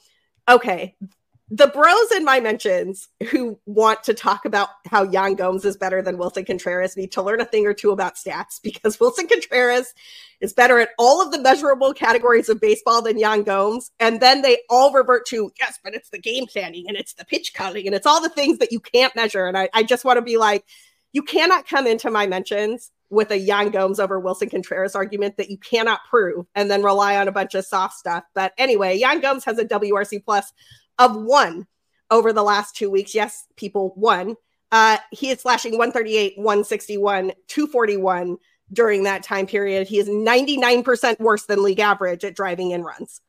[0.48, 0.96] okay,
[1.50, 6.02] the bros in my mentions who want to talk about how Yan Gomes is better
[6.02, 9.94] than Willson Contreras need to learn a thing or two about stats because Willson Contreras
[10.42, 13.92] is better at all of the measurable categories of baseball than Yan Gomes.
[14.00, 17.26] And then they all revert to, yes, but it's the game planning and it's the
[17.26, 19.48] pitch counting and it's all the things that you can't measure.
[19.48, 20.66] And I, I just want to be like,
[21.14, 25.50] you cannot come into my mentions with a Yan Gomes over Willson Contreras argument that
[25.50, 28.26] you cannot prove and then rely on a bunch of soft stuff.
[28.36, 30.52] But anyway, Yan Gomes has a WRC plus
[31.00, 31.68] of one
[32.10, 33.14] over the last two weeks.
[33.14, 34.36] Yes, people won.
[34.72, 38.38] Uh, he is slashing 138, 161, 241
[38.72, 39.88] during that time period.
[39.88, 43.22] He is 99% worse than league average at driving in runs.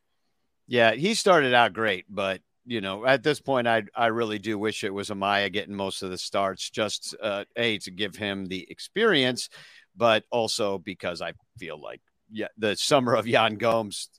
[0.67, 4.59] Yeah, he started out great, but you know, at this point, I I really do
[4.59, 8.45] wish it was Amaya getting most of the starts, just uh, a to give him
[8.45, 9.49] the experience,
[9.97, 14.11] but also because I feel like yeah, the summer of Yan Gomes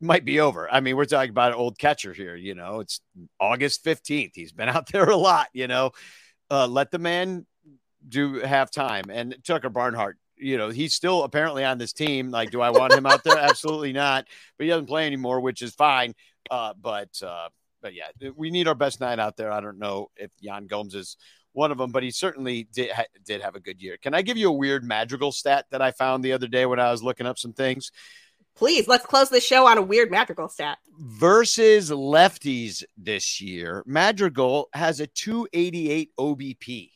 [0.00, 0.70] might be over.
[0.70, 2.36] I mean, we're talking about an old catcher here.
[2.36, 3.00] You know, it's
[3.40, 4.32] August 15th.
[4.34, 5.92] He's been out there a lot, you know.
[6.50, 7.46] Uh, let the man
[8.08, 9.04] do have time.
[9.10, 12.30] And Tucker Barnhart, you know, he's still apparently on this team.
[12.30, 13.38] Like, do I want him out there?
[13.40, 14.26] Absolutely not.
[14.58, 16.14] But he doesn't play anymore, which is fine.
[16.50, 17.48] Uh, but uh,
[17.82, 19.50] but yeah, we need our best nine out there.
[19.50, 21.16] I don't know if Yan Gomes is
[21.52, 23.96] one of them, but he certainly did ha- did have a good year.
[23.96, 26.78] Can I give you a weird Madrigal stat that I found the other day when
[26.78, 27.90] I was looking up some things?
[28.56, 30.78] Please, let's close the show on a weird Madrigal stat.
[30.98, 36.90] Versus lefties this year, Madrigal has a 288 OBP.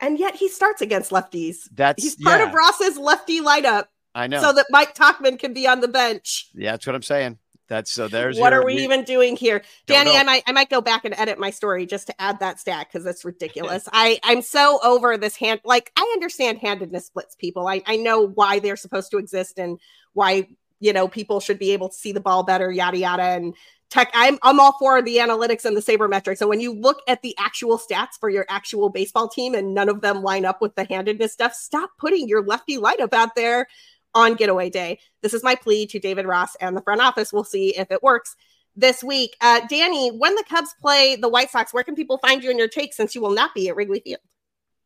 [0.00, 1.68] And yet he starts against lefties.
[1.72, 2.48] That's he's part yeah.
[2.48, 3.84] of Ross's lefty lineup.
[4.14, 4.40] I know.
[4.40, 6.48] So that Mike Tauchman can be on the bench.
[6.54, 7.38] Yeah, that's what I'm saying.
[7.68, 9.62] That's so there's what your, are we, we even doing here?
[9.86, 10.20] Danny know.
[10.20, 12.88] i might i might go back and edit my story just to add that stat
[12.88, 13.88] because that's ridiculous.
[13.92, 17.66] I i'm so over this hand like i understand handedness splits people.
[17.68, 19.78] I, I know why they're supposed to exist and
[20.12, 20.48] why
[20.80, 23.54] you know people should be able to see the ball better yada yada and
[23.88, 26.40] tech i'm i'm all for the analytics and the sabermetrics.
[26.40, 29.88] And when you look at the actual stats for your actual baseball team and none
[29.88, 33.68] of them line up with the handedness stuff stop putting your lefty lineup out there
[34.14, 34.98] on getaway day.
[35.22, 37.32] This is my plea to David Ross and the front office.
[37.32, 38.36] We'll see if it works
[38.76, 39.36] this week.
[39.40, 42.58] Uh, Danny, when the Cubs play the White Sox, where can people find you in
[42.58, 44.20] your take since you will not be at Wrigley Field?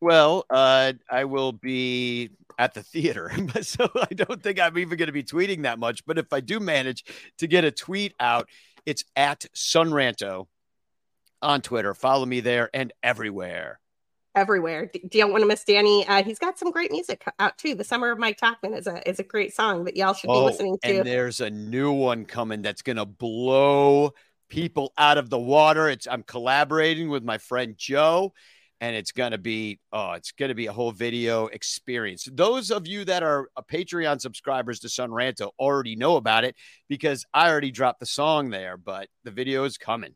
[0.00, 5.06] Well, uh, I will be at the theater, so I don't think I'm even going
[5.06, 6.04] to be tweeting that much.
[6.04, 7.04] But if I do manage
[7.38, 8.48] to get a tweet out,
[8.84, 10.46] it's at Sunranto
[11.42, 11.94] on Twitter.
[11.94, 13.80] Follow me there and everywhere.
[14.36, 14.86] Everywhere.
[14.86, 16.06] D- Do you want to miss Danny?
[16.06, 17.74] Uh, he's got some great music out too.
[17.74, 20.34] The Summer of Mike Tauchman is a is a great song that y'all should be
[20.34, 20.88] listening to.
[20.88, 24.12] Oh, and there's a new one coming that's going to blow
[24.48, 25.88] people out of the water.
[25.88, 28.34] It's I'm collaborating with my friend Joe
[28.80, 32.86] and it's going to be oh it's to be a whole video experience those of
[32.86, 36.54] you that are a patreon subscribers to sunranto already know about it
[36.88, 40.14] because i already dropped the song there but the video is coming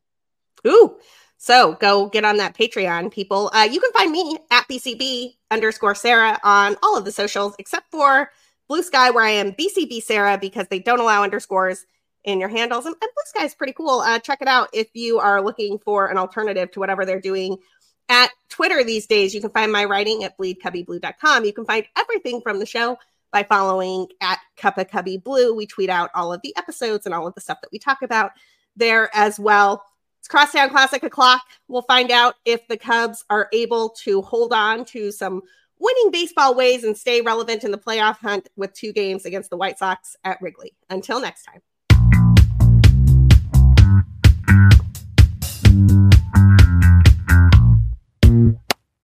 [0.67, 0.99] Ooh.
[1.43, 3.51] So go get on that Patreon, people.
[3.55, 7.91] Uh, you can find me at BCB underscore Sara on all of the socials except
[7.91, 8.31] for
[8.69, 11.87] Blue Sky, where I am BCB Sara because they don't allow underscores
[12.25, 12.85] in your handles.
[12.85, 14.01] And, and Blue Sky is pretty cool.
[14.01, 17.57] Uh, check it out if you are looking for an alternative to whatever they're doing
[18.11, 19.35] at Twitter these days.
[19.35, 21.47] You can find my writing at bleedcubbieblue.com.
[21.47, 22.99] You can find everything from the show
[23.33, 25.55] by following at Cuppa Cubbie Blue.
[25.55, 28.03] We tweet out all of the episodes and all of the stuff that we talk
[28.03, 28.33] about
[28.77, 29.87] there as well.
[30.31, 31.43] Crosstown Classic o'clock.
[31.67, 35.43] We'll find out if the Cubs are able to hold on to some
[35.81, 39.57] winning baseball ways and stay relevant in the playoff hunt with two games against the
[39.57, 40.73] White Sox at Wrigley.
[40.89, 41.61] Until next time.